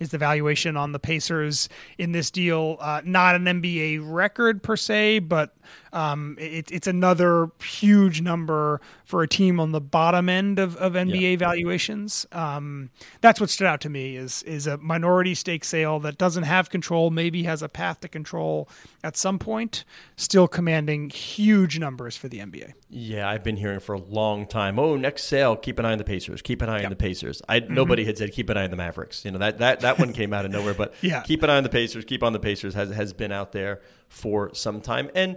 is 0.00 0.10
the 0.10 0.18
valuation 0.18 0.76
on 0.76 0.92
the 0.92 0.98
Pacers 0.98 1.68
in 1.98 2.12
this 2.12 2.30
deal. 2.30 2.76
Uh, 2.80 3.00
not 3.04 3.34
an 3.34 3.44
NBA 3.44 4.00
record 4.02 4.62
per 4.62 4.76
se, 4.76 5.20
but 5.20 5.56
um, 5.92 6.36
it, 6.38 6.70
it's 6.70 6.86
another 6.86 7.50
huge 7.62 8.20
number 8.20 8.80
for 9.04 9.22
a 9.22 9.28
team 9.28 9.58
on 9.60 9.72
the 9.72 9.80
bottom 9.80 10.28
end 10.28 10.58
of, 10.58 10.76
of 10.76 10.92
NBA 10.94 11.38
valuations. 11.38 12.26
Um, 12.32 12.90
that's 13.20 13.40
what 13.40 13.50
stood 13.50 13.66
out 13.66 13.80
to 13.82 13.88
me 13.90 14.16
is 14.16 14.42
is 14.42 14.66
a 14.66 14.76
minority 14.78 15.34
stake 15.34 15.64
sale 15.64 15.98
that 16.00 16.18
doesn't 16.18 16.42
have 16.44 16.70
control, 16.70 17.10
maybe 17.10 17.42
has 17.44 17.62
a 17.62 17.68
path 17.68 18.00
to 18.00 18.08
control 18.08 18.68
at 19.04 19.16
some 19.16 19.38
point, 19.38 19.84
still 20.16 20.48
commanding 20.48 21.08
huge 21.10 21.78
numbers 21.78 22.16
for 22.16 22.28
the 22.28 22.38
NBA. 22.38 22.72
Yeah, 22.90 23.28
I've 23.28 23.44
been 23.44 23.56
hearing 23.56 23.80
for 23.80 23.94
a 23.94 24.00
long 24.00 24.46
time. 24.46 24.78
Oh, 24.78 24.96
next 24.96 25.24
sale, 25.24 25.56
keep 25.56 25.78
an 25.78 25.84
eye 25.84 25.92
on 25.92 25.98
the 25.98 26.04
Pacers. 26.04 26.42
Keep 26.42 26.62
an 26.62 26.68
eye 26.68 26.82
on 26.84 26.90
the 26.90 26.96
Pacers. 26.96 27.40
I 27.48 27.58
Mm-hmm. 27.60 27.74
nobody 27.74 28.04
had 28.04 28.16
said 28.16 28.32
keep 28.32 28.48
an 28.50 28.56
eye 28.56 28.64
on 28.64 28.70
the 28.70 28.76
Mavericks. 28.76 29.24
You 29.24 29.30
know 29.32 29.38
that 29.38 29.58
that 29.58 29.80
that 29.80 29.98
one 29.98 30.12
came 30.12 30.32
out 30.32 30.44
of 30.44 30.50
nowhere. 30.50 30.74
But 30.74 30.94
Yeah. 31.02 31.22
keep 31.22 31.42
an 31.42 31.50
eye 31.50 31.56
on 31.56 31.64
the 31.64 31.68
Pacers. 31.68 32.04
Keep 32.04 32.22
on 32.22 32.32
the 32.32 32.38
Pacers 32.40 32.74
has 32.74 32.90
has 32.90 33.12
been 33.12 33.32
out 33.32 33.52
there 33.52 33.80
for 34.08 34.54
some 34.54 34.80
time. 34.80 35.10
And 35.14 35.36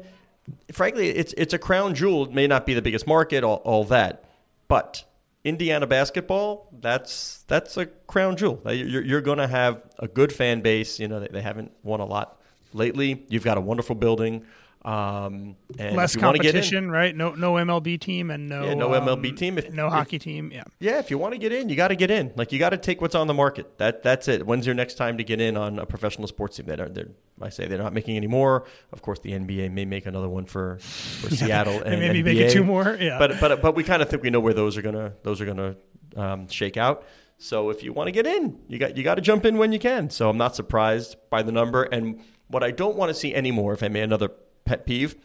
frankly, 0.71 1.09
it's 1.09 1.33
it's 1.37 1.53
a 1.53 1.59
crown 1.59 1.95
jewel. 1.95 2.25
It 2.25 2.33
may 2.33 2.47
not 2.47 2.65
be 2.65 2.73
the 2.73 2.81
biggest 2.81 3.07
market, 3.07 3.43
all, 3.43 3.57
all 3.57 3.83
that, 3.85 4.25
but 4.67 5.03
Indiana 5.43 5.87
basketball, 5.87 6.69
that's 6.79 7.43
that's 7.47 7.77
a 7.77 7.85
crown 7.85 8.37
jewel. 8.37 8.61
You're, 8.65 9.03
you're 9.03 9.21
going 9.21 9.39
to 9.39 9.47
have 9.47 9.81
a 9.97 10.07
good 10.07 10.31
fan 10.31 10.61
base. 10.61 10.99
You 10.99 11.07
know 11.07 11.19
they, 11.19 11.27
they 11.27 11.41
haven't 11.41 11.71
won 11.83 11.99
a 11.99 12.05
lot 12.05 12.39
lately. 12.73 13.25
You've 13.27 13.43
got 13.43 13.57
a 13.57 13.61
wonderful 13.61 13.95
building. 13.95 14.45
Um, 14.83 15.55
and 15.77 15.95
Less 15.95 16.15
if 16.15 16.21
you 16.21 16.25
wanna 16.25 16.39
get 16.39 16.47
in- 16.55 16.61
competition, 16.61 16.89
right? 16.91 17.15
No, 17.15 17.31
no 17.35 17.53
MLB 17.53 17.99
team 17.99 18.31
and 18.31 18.49
no 18.49 18.63
Yeah, 18.65 18.73
no 18.73 18.93
um, 18.95 19.05
MLB 19.05 19.35
team. 19.37 19.57
If- 19.59 19.71
no 19.71 19.87
if- 19.87 19.93
hockey 19.93 20.17
team. 20.17 20.51
Yeah, 20.51 20.63
Yeah, 20.79 20.97
if 20.99 21.11
you 21.11 21.17
want 21.19 21.33
to 21.33 21.37
get 21.37 21.51
in, 21.51 21.69
you 21.69 21.75
got 21.75 21.89
to 21.89 21.95
get 21.95 22.09
in. 22.09 22.31
Like 22.35 22.51
you 22.51 22.57
got 22.57 22.71
to 22.71 22.77
take 22.77 22.99
what's 22.99 23.13
on 23.13 23.27
the 23.27 23.33
market. 23.33 23.77
That 23.77 24.01
that's 24.01 24.27
it. 24.27 24.45
When's 24.45 24.65
your 24.65 24.73
next 24.73 24.95
time 24.95 25.17
to 25.19 25.23
get 25.23 25.39
in 25.39 25.55
on 25.55 25.77
a 25.77 25.85
professional 25.85 26.27
sports 26.27 26.57
team? 26.57 26.65
That 26.65 26.79
are 26.79 26.89
they're, 26.89 27.09
I 27.41 27.49
say 27.49 27.67
they're 27.67 27.77
not 27.77 27.93
making 27.93 28.17
any 28.17 28.27
more. 28.27 28.65
Of 28.91 29.01
course, 29.03 29.19
the 29.19 29.31
NBA 29.33 29.71
may 29.71 29.85
make 29.85 30.05
another 30.07 30.29
one 30.29 30.45
for, 30.45 30.79
for 30.79 31.29
Seattle 31.35 31.81
and 31.83 31.99
maybe 31.99 32.21
NBA. 32.21 32.25
make 32.25 32.37
it 32.37 32.51
two 32.51 32.63
more. 32.63 32.97
Yeah, 32.99 33.19
But 33.19 33.39
but 33.39 33.61
but 33.61 33.75
we 33.75 33.83
kind 33.83 34.01
of 34.01 34.09
think 34.09 34.23
we 34.23 34.31
know 34.31 34.39
where 34.39 34.53
those 34.53 34.77
are 34.77 34.81
gonna 34.81 35.13
those 35.21 35.41
are 35.41 35.45
gonna 35.45 35.75
um, 36.15 36.47
shake 36.47 36.77
out. 36.77 37.03
So 37.37 37.69
if 37.69 37.83
you 37.83 37.93
want 37.93 38.07
to 38.07 38.11
get 38.11 38.25
in, 38.27 38.59
you 38.67 38.79
got 38.79 38.97
you 38.97 39.03
got 39.03 39.15
to 39.15 39.21
jump 39.21 39.45
in 39.45 39.57
when 39.57 39.71
you 39.71 39.79
can. 39.79 40.09
So 40.09 40.27
I'm 40.29 40.37
not 40.37 40.55
surprised 40.55 41.17
by 41.29 41.43
the 41.43 41.51
number. 41.51 41.83
And 41.83 42.19
what 42.47 42.63
I 42.63 42.71
don't 42.71 42.95
want 42.95 43.09
to 43.09 43.13
see 43.13 43.33
anymore, 43.33 43.73
if 43.73 43.81
I 43.83 43.87
may, 43.87 44.01
another 44.01 44.29
pet 44.71 44.85
peeve, 44.85 45.17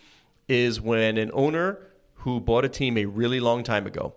is 0.49 0.81
when 0.81 1.19
an 1.19 1.31
owner 1.33 1.79
who 2.15 2.41
bought 2.41 2.65
a 2.65 2.69
team 2.69 2.99
a 2.99 3.05
really 3.05 3.39
long 3.39 3.63
time 3.63 3.87
ago 3.87 4.13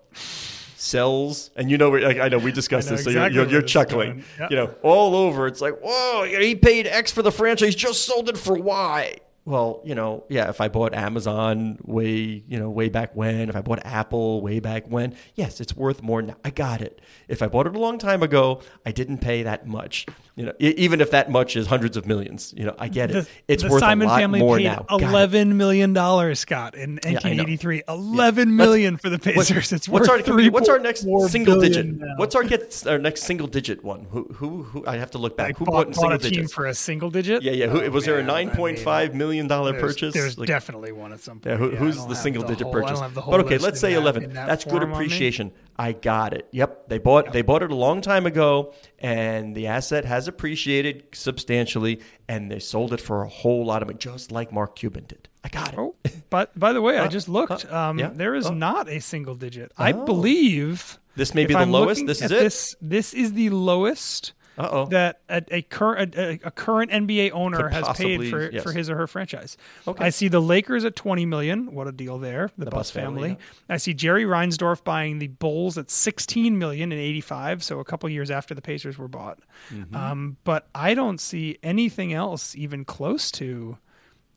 sells, 0.75 1.51
and 1.55 1.69
you 1.69 1.77
know, 1.77 1.89
like, 1.89 2.17
I 2.17 2.29
know 2.29 2.39
we 2.39 2.51
discussed 2.51 2.89
know 2.89 2.95
this, 2.95 3.05
so 3.05 3.11
you're, 3.11 3.29
you're, 3.29 3.47
you're 3.47 3.61
chuckling. 3.61 4.23
Yeah. 4.39 4.47
You 4.49 4.55
know, 4.55 4.75
all 4.81 5.13
over. 5.15 5.45
It's 5.45 5.61
like, 5.61 5.75
whoa, 5.83 6.23
he 6.23 6.55
paid 6.55 6.87
X 6.87 7.11
for 7.11 7.21
the 7.21 7.31
franchise, 7.31 7.75
just 7.75 8.05
sold 8.05 8.27
it 8.27 8.39
for 8.39 8.55
Y. 8.55 9.17
Well, 9.45 9.81
you 9.83 9.95
know, 9.95 10.25
yeah, 10.29 10.49
if 10.49 10.61
I 10.61 10.67
bought 10.67 10.93
Amazon 10.93 11.79
way, 11.83 12.43
you 12.47 12.59
know, 12.59 12.69
way 12.69 12.89
back 12.89 13.15
when, 13.15 13.49
if 13.49 13.55
I 13.55 13.61
bought 13.61 13.85
Apple 13.85 14.41
way 14.41 14.59
back 14.59 14.85
when, 14.87 15.15
yes, 15.35 15.59
it's 15.61 15.75
worth 15.75 16.01
more 16.01 16.21
now. 16.21 16.35
I 16.43 16.49
got 16.49 16.81
it. 16.81 17.01
If 17.27 17.41
I 17.41 17.47
bought 17.47 17.67
it 17.67 17.75
a 17.75 17.79
long 17.79 17.97
time 17.97 18.23
ago, 18.23 18.61
I 18.85 18.91
didn't 18.91 19.19
pay 19.19 19.43
that 19.43 19.67
much. 19.67 20.05
You 20.39 20.45
know, 20.45 20.54
even 20.62 21.02
if 21.02 21.12
that 21.12 21.30
much 21.30 21.58
is 21.58 21.67
hundreds 21.67 21.97
of 21.97 22.06
millions, 22.08 22.54
you 22.56 22.63
know, 22.63 22.73
I 22.80 22.88
get 22.88 23.12
it. 23.12 23.13
the, 23.13 23.28
it's 23.49 23.62
the 23.62 23.67
worth 23.69 23.82
Simon 23.82 24.08
a 24.08 24.12
lot 24.12 24.19
family 24.21 24.39
more 24.39 24.56
paid 24.56 24.63
now. 24.63 24.86
Eleven 24.89 25.58
million 25.58 25.91
dollars, 25.91 26.39
Scott, 26.39 26.75
in 26.75 26.97
I 27.04 27.10
know. 27.10 27.15
1983. 27.15 27.84
Eleven 27.89 28.56
million 28.56 28.95
for 28.95 29.10
the 29.10 29.19
Pacers. 29.19 29.73
it's 29.73 29.89
What's 29.89 30.08
worth 30.08 30.19
our 30.19 30.23
three. 30.23 30.47
what's 30.47 30.69
our 30.69 30.80
next 30.80 31.06
single 31.28 31.60
digit? 31.60 31.88
now. 31.88 32.08
What's 32.15 32.36
our 32.36 32.45
get 32.45 32.88
our 32.88 32.97
next 32.97 33.23
single 33.23 33.47
digit 33.47 33.84
one? 33.84 34.06
Who 34.12 34.23
who 34.34 34.63
who? 34.63 34.88
I 34.88 34.95
have 34.95 35.12
to 35.12 35.17
look 35.17 35.36
back. 35.36 35.47
Like 35.49 35.58
who 35.58 35.65
bought, 35.65 35.73
bought 35.73 35.88
in 35.88 35.93
single 35.93 36.15
a 36.15 36.19
team 36.32 36.47
for 36.47 36.67
a 36.67 36.73
single 36.73 37.10
digit? 37.10 37.43
Yeah, 37.43 37.52
yeah. 37.52 37.67
Who, 37.67 37.82
Oh, 37.84 37.89
was 37.89 38.06
there 38.06 38.15
a 38.19 38.21
oh, 38.21 38.25
man, 38.25 38.30
I 38.30 38.43
nine 38.45 38.56
point 38.56 38.80
five 38.80 39.13
million 39.13 39.47
dollar 39.47 39.73
There's, 39.73 39.82
purchase? 39.84 40.13
there's 40.13 40.38
Like- 40.38 40.47
definitely 40.47 40.93
one 40.93 41.12
at 41.12 41.19
some 41.19 41.41
point. 41.41 41.52
yeah, 41.52 41.58
who, 41.58 41.75
who's 41.75 42.06
the 42.06 42.15
single 42.15 42.43
digit 42.43 42.62
whole- 42.63 42.71
purchase? 42.71 42.91
don't 42.91 43.02
have 43.02 43.13
the 43.13 43.19
whole 43.19 43.32
But 43.34 43.41
okay, 43.41 43.58
let's 43.58 43.82
say 43.82 43.93
eleven. 43.93 44.32
That's 44.32 44.63
good 44.63 44.71
form 44.71 44.84
on 44.84 44.89
me. 44.91 44.95
appreciation. 44.95 45.52
I 45.79 45.93
got 45.93 46.33
it. 46.33 46.49
Yep, 46.51 46.89
they 46.89 46.97
bought 46.97 47.31
they 47.31 47.41
bought 47.41 47.63
it 47.63 47.71
a 47.71 47.75
long 47.75 48.01
time 48.01 48.25
ago, 48.25 48.73
and 48.99 49.55
the 49.55 49.67
asset 49.67 50.03
has 50.03 50.27
appreciated 50.27 51.03
substantially, 51.13 52.01
and 52.27 52.51
they 52.51 52.59
sold 52.59 52.91
it 52.93 52.99
for 52.99 53.23
a 53.23 53.29
whole 53.29 53.65
lot 53.65 53.81
of 53.81 53.87
money, 53.87 53.97
just 53.97 54.29
like 54.29 54.51
Mark 54.51 54.75
Cuban 54.75 55.05
did. 55.07 55.29
I 55.41 55.47
got 55.47 55.71
it. 55.71 55.79
Oh, 55.79 55.95
but 56.29 56.57
by 56.59 56.73
the 56.73 56.81
way, 56.81 56.97
I 56.97 57.05
Uh, 57.05 57.07
just 57.07 57.29
looked. 57.29 57.65
uh, 57.71 57.75
um, 57.77 57.97
yeah. 57.97 58.09
There 58.13 58.35
is 58.35 58.47
Oh. 58.47 58.53
not 58.53 58.89
a 58.89 58.99
single 58.99 59.35
digit. 59.35 59.71
I 59.77 59.93
Oh. 59.93 60.03
believe 60.05 60.99
This 61.15 61.33
may 61.33 61.45
be 61.45 61.53
the 61.53 61.61
I'm 61.61 61.71
lowest. 61.71 62.05
This 62.05 62.21
is 62.21 62.29
it. 62.31 62.39
This, 62.39 62.75
this 62.81 63.13
is 63.13 63.31
the 63.33 63.49
lowest 63.49 64.33
Uh 64.59 64.69
oh. 64.71 64.85
that 64.87 65.21
a, 65.29 65.41
a 65.51 65.61
current 65.61 66.15
a, 66.15 66.37
a 66.43 66.51
current 66.51 66.91
NBA 66.91 67.31
owner 67.31 67.63
Could 67.63 67.71
has 67.71 67.97
paid 67.97 68.29
for 68.29 68.51
yes. 68.51 68.61
for 68.61 68.73
his 68.73 68.89
or 68.89 68.97
her 68.97 69.07
franchise. 69.07 69.55
Okay. 69.87 70.03
I 70.03 70.09
see 70.09 70.27
the 70.27 70.41
Lakers 70.41 70.83
at 70.83 70.97
20 70.97 71.25
million. 71.25 71.73
What 71.73 71.87
a 71.87 71.93
deal 71.93 72.17
there. 72.17 72.51
The, 72.57 72.65
The 72.65 72.71
Bus 72.71 72.79
Buss 72.79 72.91
family, 72.91 73.29
family. 73.29 73.37
I 73.69 73.77
see 73.77 73.93
Jerry 73.93 74.25
Reinsdorf 74.25 74.83
buying 74.83 75.19
the 75.19 75.27
Bulls 75.27 75.77
at 75.77 75.89
16 75.89 76.57
million 76.57 76.91
in 76.91 76.99
85, 76.99 77.63
so 77.63 77.79
a 77.79 77.85
couple 77.85 78.09
years 78.09 78.29
after 78.29 78.53
the 78.53 78.61
Pacers 78.61 78.97
were 78.97 79.07
bought. 79.07 79.39
Mm-hmm. 79.71 79.95
Um, 79.95 80.37
but 80.43 80.67
I 80.75 80.93
don't 80.93 81.21
see 81.21 81.57
anything 81.63 82.11
else 82.11 82.53
even 82.55 82.83
close 82.83 83.31
to 83.31 83.77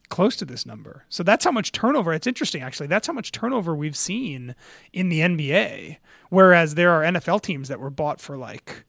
close 0.08 0.36
to 0.36 0.44
this 0.44 0.66
number. 0.66 1.04
So 1.08 1.22
that's 1.22 1.44
how 1.44 1.50
much 1.50 1.72
turnover. 1.72 2.12
It's 2.12 2.28
interesting 2.28 2.62
actually. 2.62 2.86
That's 2.86 3.08
how 3.08 3.12
much 3.12 3.32
turnover 3.32 3.74
we've 3.74 3.96
seen 3.96 4.54
in 4.92 5.08
the 5.08 5.20
NBA. 5.20 5.96
Whereas 6.28 6.76
there 6.76 6.92
are 6.92 7.02
NFL 7.02 7.42
teams 7.42 7.68
that 7.68 7.80
were 7.80 7.90
bought 7.90 8.20
for 8.20 8.36
like 8.36 8.84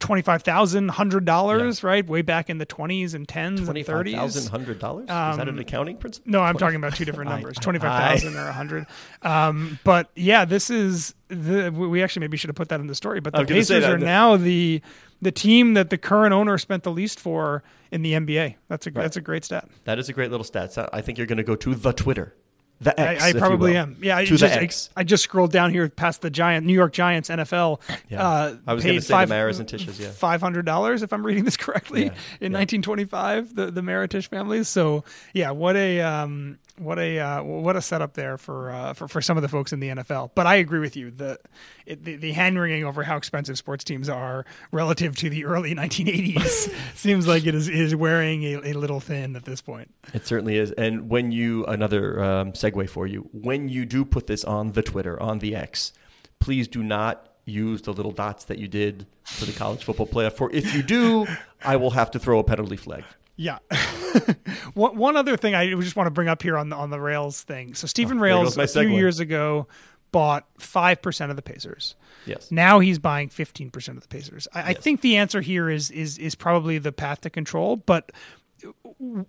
twenty 0.00 0.22
five 0.22 0.42
thousand, 0.42 0.88
hundred 0.90 1.24
dollars, 1.24 1.82
right? 1.84 2.06
Way 2.06 2.22
back 2.22 2.50
in 2.50 2.58
the 2.58 2.64
twenties 2.66 3.14
and 3.14 3.28
tens 3.28 3.60
and 3.60 3.66
Twenty-five 3.66 3.94
thirties. 3.96 4.14
thousand 4.14 4.50
hundred 4.50 4.78
dollars. 4.78 5.02
Is 5.04 5.08
that 5.08 5.40
an 5.40 5.50
Um, 5.50 5.58
accounting 5.58 5.96
principle? 5.96 6.32
No, 6.32 6.40
I'm 6.40 6.56
talking 6.56 6.76
about 6.76 6.94
two 6.96 7.04
different 7.04 7.30
numbers, 7.34 7.56
I- 7.58 7.62
twenty 7.62 7.78
five 7.78 8.20
thousand 8.20 8.36
or 8.36 8.48
a 8.48 8.52
hundred. 8.52 8.86
Um, 9.22 9.78
but 9.84 10.10
yeah, 10.16 10.44
this 10.44 10.70
is 10.70 11.14
the. 11.28 11.70
we- 11.70 12.02
actually 12.02 12.20
maybe 12.20 12.36
should 12.36 12.48
have 12.48 12.56
put 12.56 12.68
that 12.70 12.80
in 12.80 12.86
the 12.88 12.94
story. 12.94 13.20
But 13.20 13.34
the 13.34 13.44
Pacers 13.44 13.84
are 13.84 13.98
now 13.98 14.36
the 14.36 14.82
the 15.20 15.32
team 15.32 15.74
that 15.74 15.90
the 15.90 15.98
current 15.98 16.32
owner 16.32 16.58
spent 16.58 16.82
the 16.84 16.92
least 16.92 17.18
for 17.20 17.62
in 17.90 18.02
the 18.02 18.12
NBA. 18.14 18.56
That's 18.68 18.86
a 18.86 18.90
that's 18.90 19.16
a 19.16 19.20
great 19.20 19.44
stat. 19.44 19.68
That 19.84 19.98
is 19.98 20.08
a 20.08 20.12
great 20.12 20.30
little 20.30 20.44
stat. 20.44 20.72
So 20.72 20.88
I 20.92 21.00
think 21.00 21.18
you're 21.18 21.26
going 21.26 21.38
to 21.38 21.44
go 21.44 21.56
to 21.56 21.74
the 21.74 21.92
Twitter, 21.92 22.34
the 22.80 22.98
X. 22.98 23.22
I, 23.22 23.28
I 23.28 23.32
probably 23.32 23.76
am. 23.76 23.96
Yeah, 24.00 24.16
I 24.16 24.24
to 24.24 24.36
just, 24.36 24.42
the 24.42 24.60
I, 24.60 24.62
X. 24.62 24.90
I 24.96 25.04
just 25.04 25.24
scrolled 25.24 25.52
down 25.52 25.70
here 25.72 25.88
past 25.88 26.22
the 26.22 26.30
giant 26.30 26.64
New 26.66 26.72
York 26.72 26.92
Giants 26.92 27.28
NFL. 27.28 27.80
Yeah. 28.08 28.26
Uh, 28.26 28.56
I 28.66 28.74
was 28.74 28.84
gonna 28.84 28.94
paid 28.94 29.02
say 29.02 29.08
the 29.08 29.12
five, 29.12 29.28
Maras 29.28 29.58
and 29.58 29.68
Tisches, 29.68 29.98
yeah. 29.98 30.10
five 30.10 30.40
hundred 30.40 30.64
dollars 30.64 31.02
if 31.02 31.12
I'm 31.12 31.26
reading 31.26 31.44
this 31.44 31.56
correctly 31.56 32.04
Yeah, 32.04 32.14
in 32.40 32.52
yeah. 32.52 32.58
1925. 32.58 33.54
The 33.54 33.70
the 33.70 33.80
Maritish 33.80 34.28
families. 34.28 34.68
So 34.68 35.04
yeah, 35.34 35.50
what 35.50 35.76
a 35.76 36.00
um, 36.00 36.58
What 36.78 36.98
a 36.98 37.18
uh, 37.18 37.42
what 37.42 37.76
a 37.76 37.82
setup 37.82 38.14
there 38.14 38.38
for, 38.38 38.70
uh, 38.70 38.92
for 38.92 39.08
for 39.08 39.20
some 39.20 39.36
of 39.36 39.42
the 39.42 39.48
folks 39.48 39.72
in 39.72 39.80
the 39.80 39.88
NFL. 39.88 40.30
But 40.34 40.46
I 40.46 40.56
agree 40.56 40.78
with 40.78 40.96
you. 40.96 41.10
The 41.10 41.38
it, 41.86 42.04
the, 42.04 42.16
the 42.16 42.32
hand 42.32 42.58
wringing 42.58 42.84
over 42.84 43.02
how 43.02 43.16
expensive 43.16 43.58
sports 43.58 43.84
teams 43.84 44.08
are 44.08 44.44
relative 44.70 45.16
to 45.16 45.30
the 45.30 45.44
early 45.44 45.74
1980s 45.76 46.72
seems 46.94 47.26
like 47.26 47.46
it 47.46 47.54
is 47.54 47.68
is 47.68 47.94
wearing 47.94 48.44
a, 48.44 48.70
a, 48.70 48.72
little 48.72 49.00
thin 49.00 49.36
at 49.36 49.44
this 49.44 49.60
point. 49.60 49.92
It 50.14 50.26
certainly 50.26 50.56
is. 50.56 50.72
And 50.72 51.08
when 51.08 51.32
you 51.32 51.64
another 51.66 52.22
um, 52.22 52.52
segue 52.52 52.88
for 52.88 53.06
you, 53.06 53.28
when 53.32 53.68
you 53.68 53.84
do 53.84 54.04
put 54.04 54.26
this 54.26 54.44
on 54.44 54.72
the 54.72 54.82
Twitter 54.82 55.20
on 55.20 55.40
the 55.40 55.56
X, 55.56 55.92
please 56.38 56.68
do 56.68 56.82
not 56.82 57.28
use 57.44 57.82
the 57.82 57.92
little 57.92 58.12
dots 58.12 58.44
that 58.44 58.58
you 58.58 58.68
did 58.68 59.06
for 59.24 59.46
the 59.46 59.52
college 59.52 59.82
football 59.82 60.06
playoff. 60.06 60.34
For 60.34 60.50
if 60.52 60.74
you 60.74 60.82
do, 60.82 61.26
I 61.64 61.76
will 61.76 61.90
have 61.90 62.10
to 62.12 62.18
throw 62.18 62.38
a 62.38 62.44
penalty 62.44 62.76
flag. 62.76 63.04
Yeah. 63.38 63.58
one 64.74 64.96
one 64.96 65.16
other 65.16 65.36
thing 65.36 65.54
I 65.54 65.70
just 65.70 65.94
want 65.94 66.08
to 66.08 66.10
bring 66.10 66.28
up 66.28 66.42
here 66.42 66.58
on 66.58 66.68
the 66.68 66.76
on 66.76 66.90
the 66.90 67.00
Rales 67.00 67.42
thing. 67.42 67.74
So 67.74 67.86
Steven 67.86 68.18
oh, 68.18 68.22
Rales 68.22 68.58
a 68.58 68.66
few 68.66 68.88
years 68.88 69.20
ago 69.20 69.68
bought 70.10 70.44
five 70.58 71.00
percent 71.00 71.30
of 71.30 71.36
the 71.36 71.42
Pacers. 71.42 71.94
Yes. 72.26 72.50
Now 72.50 72.80
he's 72.80 72.98
buying 72.98 73.28
fifteen 73.28 73.70
percent 73.70 73.96
of 73.96 74.02
the 74.02 74.08
Pacers. 74.08 74.48
I, 74.52 74.58
yes. 74.58 74.68
I, 74.68 74.74
think 74.74 75.02
the 75.02 75.16
answer 75.16 75.40
here 75.40 75.70
is 75.70 75.92
is 75.92 76.18
is 76.18 76.34
probably 76.34 76.78
the 76.78 76.90
path 76.90 77.20
to 77.22 77.30
control, 77.30 77.76
but 77.76 78.10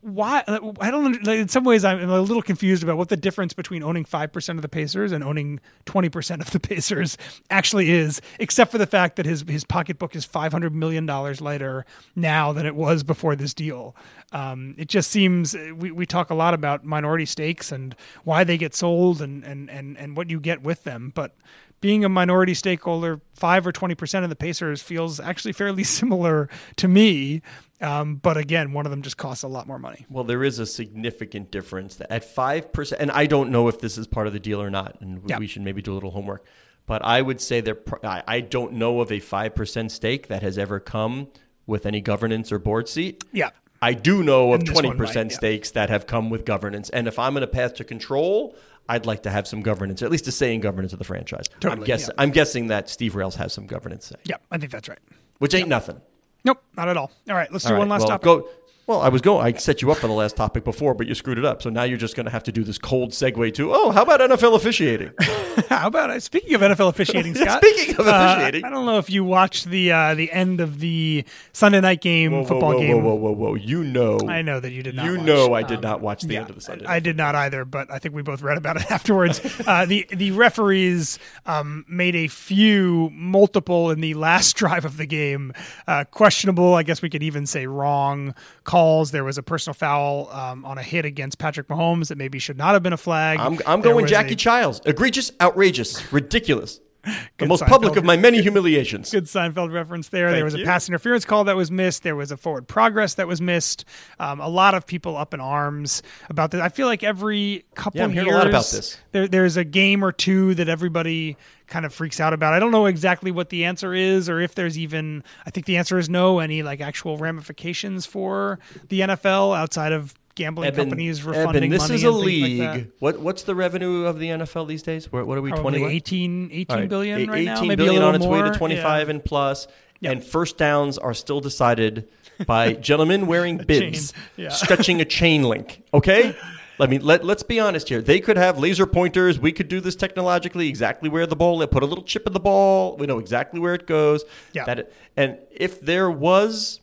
why 0.01 0.43
I 0.79 0.91
don't 0.91 1.27
in 1.27 1.47
some 1.47 1.63
ways 1.63 1.85
I'm 1.85 2.09
a 2.09 2.21
little 2.21 2.41
confused 2.41 2.81
about 2.81 2.97
what 2.97 3.09
the 3.09 3.17
difference 3.17 3.53
between 3.53 3.83
owning 3.83 4.03
5% 4.03 4.49
of 4.49 4.61
the 4.61 4.69
Pacers 4.69 5.11
and 5.11 5.23
owning 5.23 5.59
20% 5.85 6.41
of 6.41 6.51
the 6.51 6.59
Pacers 6.69 7.17
actually 7.49 7.91
is 7.91 8.21
except 8.39 8.71
for 8.71 8.77
the 8.77 8.87
fact 8.87 9.15
that 9.17 9.25
his 9.25 9.43
his 9.47 9.63
pocketbook 9.63 10.15
is 10.15 10.25
500 10.25 10.73
million 10.73 11.05
dollars 11.05 11.41
lighter 11.41 11.85
now 12.15 12.51
than 12.53 12.65
it 12.65 12.75
was 12.75 13.03
before 13.03 13.35
this 13.35 13.53
deal. 13.53 13.95
Um, 14.31 14.75
it 14.77 14.87
just 14.87 15.11
seems 15.11 15.55
we, 15.75 15.91
we 15.91 16.05
talk 16.05 16.29
a 16.29 16.35
lot 16.35 16.53
about 16.53 16.83
minority 16.83 17.25
stakes 17.25 17.71
and 17.71 17.95
why 18.23 18.43
they 18.43 18.57
get 18.57 18.73
sold 18.73 19.21
and 19.21 19.43
and 19.43 19.69
and 19.69 19.97
and 19.97 20.17
what 20.17 20.29
you 20.29 20.39
get 20.39 20.63
with 20.63 20.83
them, 20.83 21.11
but 21.13 21.35
being 21.81 22.03
a 22.03 22.09
minority 22.09 22.53
stakeholder, 22.53 23.21
five 23.33 23.65
or 23.65 23.71
twenty 23.71 23.95
percent 23.95 24.23
of 24.23 24.29
the 24.29 24.35
Pacers 24.35 24.81
feels 24.81 25.19
actually 25.19 25.53
fairly 25.53 25.83
similar 25.99 26.49
to 26.77 26.87
me. 26.87 27.41
Um, 27.81 28.15
but 28.15 28.35
again, 28.35 28.73
one 28.73 28.85
of 28.85 28.89
them 28.89 29.01
just 29.01 29.17
costs 29.17 29.43
a 29.43 29.47
lot 29.47 29.65
more 29.65 29.79
money. 29.79 30.05
Well, 30.09 30.25
there 30.25 30.43
is 30.43 30.59
a 30.59 30.65
significant 30.65 31.49
difference 31.49 31.99
at 32.09 32.23
five 32.23 32.73
percent, 32.73 33.01
and 33.01 33.11
I 33.11 33.25
don't 33.25 33.51
know 33.51 33.67
if 33.67 33.79
this 33.79 33.97
is 33.97 34.07
part 34.07 34.27
of 34.27 34.33
the 34.33 34.39
deal 34.39 34.61
or 34.61 34.69
not, 34.69 34.99
and 35.01 35.21
yeah. 35.25 35.37
we 35.37 35.47
should 35.47 35.61
maybe 35.61 35.81
do 35.81 35.93
a 35.93 35.95
little 35.95 36.11
homework. 36.11 36.45
But 36.85 37.05
I 37.05 37.21
would 37.21 37.39
say 37.39 37.61
there, 37.61 37.77
I 38.03 38.41
don't 38.41 38.73
know 38.73 38.99
of 38.99 39.11
a 39.11 39.19
five 39.19 39.55
percent 39.55 39.91
stake 39.91 40.27
that 40.27 40.41
has 40.41 40.57
ever 40.57 40.79
come 40.79 41.27
with 41.67 41.85
any 41.85 42.01
governance 42.01 42.51
or 42.51 42.59
board 42.59 42.89
seat. 42.89 43.23
Yeah. 43.31 43.51
I 43.81 43.93
do 43.93 44.23
know 44.23 44.53
of 44.53 44.65
twenty 44.65 44.91
percent 44.93 45.31
stakes 45.31 45.69
yeah. 45.69 45.81
that 45.81 45.89
have 45.89 46.05
come 46.05 46.29
with 46.29 46.43
governance, 46.45 46.89
and 46.89 47.07
if 47.07 47.17
I'm 47.17 47.37
in 47.37 47.43
a 47.43 47.47
path 47.47 47.75
to 47.75 47.85
control, 47.85 48.55
I'd 48.89 49.05
like 49.05 49.23
to 49.23 49.29
have 49.29 49.47
some 49.47 49.61
governance, 49.61 50.01
at 50.01 50.11
least 50.11 50.27
a 50.27 50.31
say 50.31 50.53
in 50.53 50.61
governance 50.61 50.93
of 50.93 50.99
the 50.99 51.05
franchise. 51.05 51.47
Totally, 51.59 51.81
I'm, 51.81 51.85
guess, 51.85 52.07
yeah. 52.07 52.13
I'm 52.17 52.31
guessing 52.31 52.67
that 52.67 52.89
Steve 52.89 53.15
Rales 53.15 53.35
has 53.35 53.53
some 53.53 53.67
governance 53.67 54.07
say. 54.07 54.15
Yeah, 54.25 54.37
I 54.51 54.57
think 54.57 54.71
that's 54.71 54.89
right. 54.89 54.99
Which 55.37 55.53
ain't 55.53 55.69
nothing. 55.69 56.01
Nope, 56.43 56.63
not 56.75 56.89
at 56.89 56.97
all. 56.97 57.11
All 57.29 57.35
right, 57.35 57.51
let's 57.51 57.65
do 57.65 57.75
one 57.75 57.87
last 57.87 58.01
well, 58.01 58.09
topic. 58.09 58.23
Go, 58.23 58.49
well, 58.87 59.01
I 59.01 59.09
was 59.09 59.21
going. 59.21 59.45
I 59.45 59.55
set 59.57 59.83
you 59.83 59.91
up 59.91 59.97
for 59.97 60.07
the 60.07 60.13
last 60.13 60.35
topic 60.35 60.63
before, 60.63 60.95
but 60.95 61.05
you 61.05 61.13
screwed 61.13 61.37
it 61.37 61.45
up. 61.45 61.61
So 61.61 61.69
now 61.69 61.83
you're 61.83 61.99
just 61.99 62.15
going 62.15 62.25
to 62.25 62.31
have 62.31 62.43
to 62.43 62.51
do 62.51 62.63
this 62.63 62.79
cold 62.79 63.11
segue 63.11 63.53
to. 63.53 63.71
Oh, 63.71 63.91
how 63.91 64.01
about 64.01 64.19
NFL 64.19 64.55
officiating? 64.55 65.11
how 65.69 65.87
about 65.87 66.09
uh, 66.09 66.19
speaking 66.19 66.53
of 66.53 66.61
NFL 66.61 66.89
officiating, 66.89 67.35
Scott? 67.35 67.63
speaking 67.63 67.95
of 67.95 68.07
officiating, 68.07 68.63
uh, 68.63 68.67
I 68.67 68.69
don't 68.69 68.85
know 68.85 68.97
if 68.97 69.09
you 69.09 69.23
watched 69.23 69.65
the 69.65 69.91
uh, 69.91 70.15
the 70.15 70.31
end 70.31 70.61
of 70.61 70.79
the 70.79 71.25
Sunday 71.53 71.81
night 71.81 72.01
game 72.01 72.31
whoa, 72.31 72.45
football 72.45 72.73
whoa, 72.73 72.79
game. 72.79 73.03
Whoa, 73.03 73.15
whoa, 73.15 73.31
whoa, 73.31 73.49
whoa! 73.49 73.55
You 73.55 73.83
know, 73.83 74.19
I 74.27 74.41
know 74.41 74.59
that 74.59 74.71
you 74.71 74.83
did 74.83 74.95
not. 74.95 75.05
You 75.05 75.17
watch. 75.17 75.25
know, 75.25 75.53
I 75.53 75.63
did 75.63 75.77
um, 75.77 75.81
not 75.81 76.01
watch 76.01 76.21
the 76.23 76.37
end 76.37 76.49
of 76.49 76.55
the 76.55 76.61
Sunday. 76.61 76.85
I, 76.85 76.95
I, 76.95 76.99
did 76.99 77.17
not 77.17 77.35
either, 77.35 77.65
but 77.65 77.91
I 77.91 77.99
think 77.99 78.15
we 78.15 78.21
both 78.21 78.41
read 78.41 78.57
about 78.57 78.77
it 78.77 78.89
afterwards. 78.91 79.41
uh, 79.65 79.85
the 79.85 80.07
the 80.11 80.31
referees 80.31 81.19
um, 81.45 81.85
made 81.87 82.15
a 82.15 82.27
few 82.27 83.09
multiple 83.13 83.91
in 83.91 84.01
the 84.01 84.13
last 84.13 84.55
drive 84.55 84.85
of 84.85 84.97
the 84.97 85.05
game 85.05 85.53
uh, 85.87 86.03
questionable. 86.05 86.75
I 86.75 86.83
guess 86.83 87.01
we 87.01 87.09
could 87.09 87.23
even 87.23 87.45
say 87.45 87.67
wrong 87.67 88.35
calls. 88.63 89.11
There 89.11 89.23
was 89.23 89.37
a 89.37 89.43
personal 89.43 89.73
foul 89.73 90.29
um, 90.31 90.65
on 90.65 90.77
a 90.77 90.83
hit 90.83 91.05
against 91.05 91.37
Patrick 91.37 91.67
Mahomes 91.67 92.09
that 92.09 92.17
maybe 92.17 92.39
should 92.39 92.57
not 92.57 92.73
have 92.73 92.83
been 92.83 92.93
a 92.93 92.97
flag. 92.97 93.39
I'm, 93.39 93.59
I'm 93.65 93.81
going 93.81 94.07
Jackie 94.07 94.33
a, 94.33 94.35
Chiles. 94.35 94.81
Egregious, 94.85 95.31
outrageous, 95.49 96.11
ridiculous. 96.11 96.79
the 97.37 97.45
most 97.45 97.63
Seinfeld. 97.63 97.67
public 97.67 97.95
of 97.95 98.03
my 98.03 98.17
many 98.17 98.41
humiliations. 98.41 99.11
Good 99.11 99.25
Seinfeld 99.25 99.71
reference 99.71 100.09
there. 100.09 100.27
Thank 100.27 100.37
there 100.37 100.43
was 100.43 100.53
you. 100.53 100.63
a 100.63 100.65
pass 100.65 100.89
interference 100.89 101.23
call 101.23 101.45
that 101.45 101.55
was 101.55 101.71
missed. 101.71 102.03
There 102.03 102.15
was 102.15 102.31
a 102.31 102.37
forward 102.37 102.67
progress 102.67 103.13
that 103.13 103.27
was 103.27 103.39
missed. 103.39 103.85
Um, 104.19 104.41
a 104.41 104.49
lot 104.49 104.73
of 104.73 104.85
people 104.85 105.15
up 105.15 105.33
in 105.33 105.39
arms 105.39 106.03
about 106.29 106.51
this. 106.51 106.61
I 106.61 106.67
feel 106.67 106.87
like 106.87 107.03
every 107.03 107.63
couple 107.75 107.99
yeah, 107.99 108.05
I'm 108.05 108.13
years, 108.13 108.27
a 108.27 108.31
lot 108.31 108.47
about 108.47 108.65
this. 108.65 108.97
There, 109.13 109.27
there's 109.29 109.55
a 109.55 109.63
game 109.63 110.03
or 110.03 110.11
two 110.11 110.55
that 110.55 110.67
everybody 110.67 111.37
kind 111.67 111.85
of 111.85 111.93
freaks 111.93 112.19
out 112.19 112.33
about. 112.33 112.53
I 112.53 112.59
don't 112.59 112.71
know 112.71 112.87
exactly 112.87 113.31
what 113.31 113.49
the 113.49 113.63
answer 113.63 113.93
is, 113.93 114.27
or 114.27 114.41
if 114.41 114.55
there's 114.55 114.77
even. 114.77 115.23
I 115.45 115.51
think 115.51 115.67
the 115.67 115.77
answer 115.77 115.97
is 115.97 116.09
no. 116.09 116.39
Any 116.39 116.63
like 116.63 116.81
actual 116.81 117.17
ramifications 117.17 118.05
for 118.05 118.59
the 118.89 119.01
NFL 119.01 119.57
outside 119.57 119.93
of 119.93 120.13
gambling 120.39 120.67
Eben, 120.67 120.85
companies 120.85 121.23
refunding 121.23 121.63
Eben, 121.63 121.69
this 121.69 121.83
money. 121.83 121.95
is 121.95 122.03
a 122.03 122.11
league. 122.11 122.59
Like 122.59 122.91
what 122.99 123.19
what's 123.19 123.43
the 123.43 123.53
revenue 123.53 124.05
of 124.05 124.17
the 124.17 124.29
NFL 124.29 124.67
these 124.67 124.81
days? 124.81 125.11
What, 125.11 125.27
what 125.27 125.37
are 125.37 125.41
we? 125.41 125.51
Probably 125.51 125.79
20, 125.79 125.95
18, 125.95 126.49
18 126.51 126.77
right. 126.77 126.89
billion 126.89 127.29
right 127.29 127.39
18 127.39 127.45
now. 127.45 127.61
Maybe 127.61 127.75
billion 127.75 128.01
on 128.01 128.15
its 128.15 128.25
more. 128.25 128.41
way 128.41 128.49
to 128.49 128.57
twenty 128.57 128.77
five 128.77 129.07
yeah. 129.07 129.15
and 129.15 129.23
plus. 129.23 129.67
Yep. 130.01 130.11
And 130.13 130.23
first 130.23 130.57
downs 130.57 130.97
are 130.97 131.13
still 131.13 131.41
decided 131.41 132.07
by 132.47 132.73
gentlemen 132.89 133.27
wearing 133.27 133.57
bibs, 133.57 134.13
yeah. 134.37 134.47
stretching 134.47 135.01
a 135.01 135.05
chain 135.05 135.43
link. 135.43 135.83
Okay. 135.93 136.35
Let 136.79 136.89
me 136.89 136.97
let 136.97 137.25
let's 137.25 137.43
be 137.43 137.59
honest 137.59 137.89
here. 137.89 138.01
They 138.01 138.21
could 138.21 138.37
have 138.37 138.57
laser 138.57 138.85
pointers. 138.85 139.37
We 139.37 139.51
could 139.51 139.67
do 139.67 139.81
this 139.81 139.97
technologically 139.97 140.69
exactly 140.69 141.09
where 141.09 141.27
the 141.27 141.35
ball. 141.35 141.61
Is, 141.61 141.67
put 141.67 141.83
a 141.83 141.85
little 141.85 142.05
chip 142.05 142.25
in 142.25 142.31
the 142.31 142.39
ball. 142.39 142.95
We 142.95 143.05
know 143.05 143.19
exactly 143.19 143.59
where 143.59 143.73
it 143.73 143.85
goes. 143.85 144.23
Yeah. 144.53 144.63
That 144.63 144.79
it, 144.79 144.93
and 145.17 145.37
if 145.51 145.81
there 145.81 146.09
was 146.09 146.79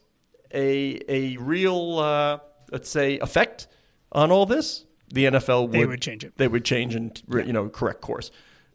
a 0.53 1.01
a 1.09 1.39
real 1.39 1.99
uh, 1.99 2.39
let's 2.71 2.89
say 2.89 3.19
effect 3.19 3.67
on 4.13 4.31
all 4.31 4.47
this, 4.47 4.85
the 5.13 5.27
NFL 5.27 5.63
would, 5.63 5.73
they 5.73 5.87
would 5.87 6.03
change 6.03 6.25
it. 6.25 6.37
They 6.37 6.49
would 6.49 6.65
change 6.65 6.95
and 6.95 7.21
you 7.29 7.53
know 7.53 7.69
correct 7.69 8.01
course. 8.01 8.31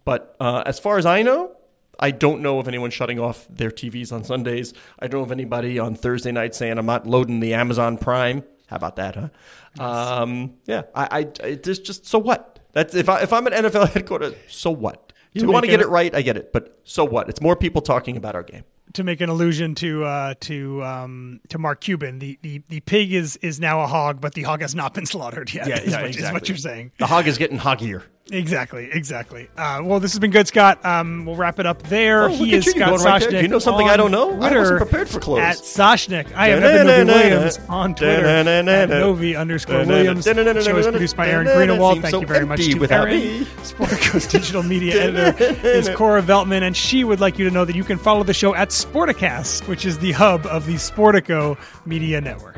But 0.05 0.35
uh, 0.39 0.63
as 0.65 0.79
far 0.79 0.97
as 0.97 1.05
I 1.05 1.21
know, 1.21 1.55
I 1.99 2.11
don't 2.11 2.41
know 2.41 2.59
of 2.59 2.67
anyone 2.67 2.89
shutting 2.89 3.19
off 3.19 3.47
their 3.49 3.69
TVs 3.69 4.11
on 4.11 4.23
Sundays. 4.23 4.73
I 4.99 5.07
don't 5.07 5.19
know 5.19 5.25
of 5.25 5.31
anybody 5.31 5.77
on 5.77 5.95
Thursday 5.95 6.31
night 6.31 6.55
saying 6.55 6.77
I'm 6.77 6.85
not 6.85 7.05
loading 7.05 7.39
the 7.39 7.53
Amazon 7.53 7.97
Prime. 7.97 8.43
How 8.67 8.77
about 8.77 8.95
that, 8.95 9.15
huh? 9.15 9.83
Um, 9.83 10.53
yeah, 10.65 10.83
I, 10.95 11.19
I, 11.19 11.47
I 11.47 11.55
just, 11.55 11.85
just 11.85 12.05
so 12.07 12.17
what? 12.17 12.59
That's 12.71 12.95
if 12.95 13.09
I 13.09 13.21
if 13.21 13.33
I'm 13.33 13.45
an 13.47 13.53
NFL 13.53 13.89
headquarters, 13.93 14.35
so 14.47 14.71
what? 14.71 15.13
You 15.33 15.47
want 15.47 15.63
to 15.63 15.71
get 15.71 15.79
it 15.79 15.87
right, 15.87 16.13
I 16.13 16.21
get 16.21 16.35
it, 16.35 16.51
but 16.51 16.79
so 16.83 17.05
what? 17.05 17.29
It's 17.29 17.41
more 17.41 17.55
people 17.55 17.81
talking 17.81 18.17
about 18.17 18.35
our 18.35 18.43
game 18.43 18.63
to 18.93 19.03
make 19.03 19.21
an 19.21 19.29
allusion 19.29 19.75
to 19.75 20.03
uh, 20.03 20.33
to 20.41 20.83
um, 20.83 21.39
to 21.49 21.57
Mark 21.57 21.81
Cuban, 21.81 22.19
the, 22.19 22.37
the 22.41 22.61
the 22.69 22.79
pig 22.81 23.13
is 23.13 23.37
is 23.37 23.59
now 23.59 23.81
a 23.81 23.87
hog, 23.87 24.21
but 24.21 24.33
the 24.33 24.43
hog 24.43 24.61
has 24.61 24.75
not 24.75 24.93
been 24.93 25.05
slaughtered 25.05 25.53
yet. 25.53 25.67
Yeah, 25.67 25.79
is, 25.79 25.91
yeah, 25.91 26.01
what, 26.01 26.05
exactly. 26.07 26.27
is 26.27 26.33
what 26.33 26.49
you're 26.49 26.57
saying. 26.57 26.91
The 26.97 27.07
hog 27.07 27.27
is 27.27 27.37
getting 27.37 27.57
hoggier. 27.57 28.03
Exactly, 28.31 28.89
exactly. 28.91 29.49
Uh, 29.57 29.81
well, 29.83 29.99
this 29.99 30.11
has 30.13 30.19
been 30.19 30.31
good, 30.31 30.47
Scott. 30.47 30.83
Um, 30.85 31.25
we'll 31.25 31.35
wrap 31.35 31.59
it 31.59 31.65
up 31.65 31.81
there. 31.83 32.23
Oh, 32.23 32.27
he 32.29 32.53
is 32.53 32.65
you. 32.65 32.71
Scott 32.71 32.99
right 33.01 33.31
you 33.41 33.47
know 33.47 33.59
something 33.59 33.89
I 33.89 33.97
don't 33.97 34.11
know? 34.11 34.35
Twitter 34.37 34.57
I 34.57 34.59
wasn't 34.59 34.77
prepared 34.79 35.09
for 35.09 35.19
close. 35.19 35.39
At 35.39 35.57
Soshnick. 35.57 36.33
I 36.33 36.49
am 36.49 36.61
Novy 36.61 37.11
Williams 37.11 37.59
on 37.69 37.95
Twitter 37.95 38.25
at 38.25 38.89
Novy 38.89 39.35
underscore 39.35 39.85
Williams. 39.85 40.25
The 40.25 40.61
show 40.63 40.77
is 40.77 40.87
produced 40.87 41.17
by 41.17 41.27
Aaron 41.27 41.47
Greenewald. 41.47 42.01
Thank 42.01 42.21
you 42.21 42.27
very 42.27 42.45
much 42.45 42.59
to 42.59 42.93
Aaron. 42.93 43.45
Sportico's 43.63 44.27
digital 44.31 44.63
media 44.63 45.01
editor 45.03 45.67
is 45.67 45.89
Cora 45.89 46.21
Veltman, 46.21 46.61
and 46.61 46.75
she 46.75 47.03
would 47.03 47.19
like 47.19 47.37
you 47.37 47.45
to 47.45 47.51
know 47.51 47.65
that 47.65 47.75
you 47.75 47.83
can 47.83 47.97
follow 47.97 48.23
the 48.23 48.33
show 48.33 48.55
at 48.55 48.69
Sporticast, 48.69 49.67
which 49.67 49.85
is 49.85 49.99
the 49.99 50.11
hub 50.13 50.45
of 50.45 50.65
the 50.65 50.75
Sportico 50.75 51.57
Media 51.85 52.21
Network. 52.21 52.57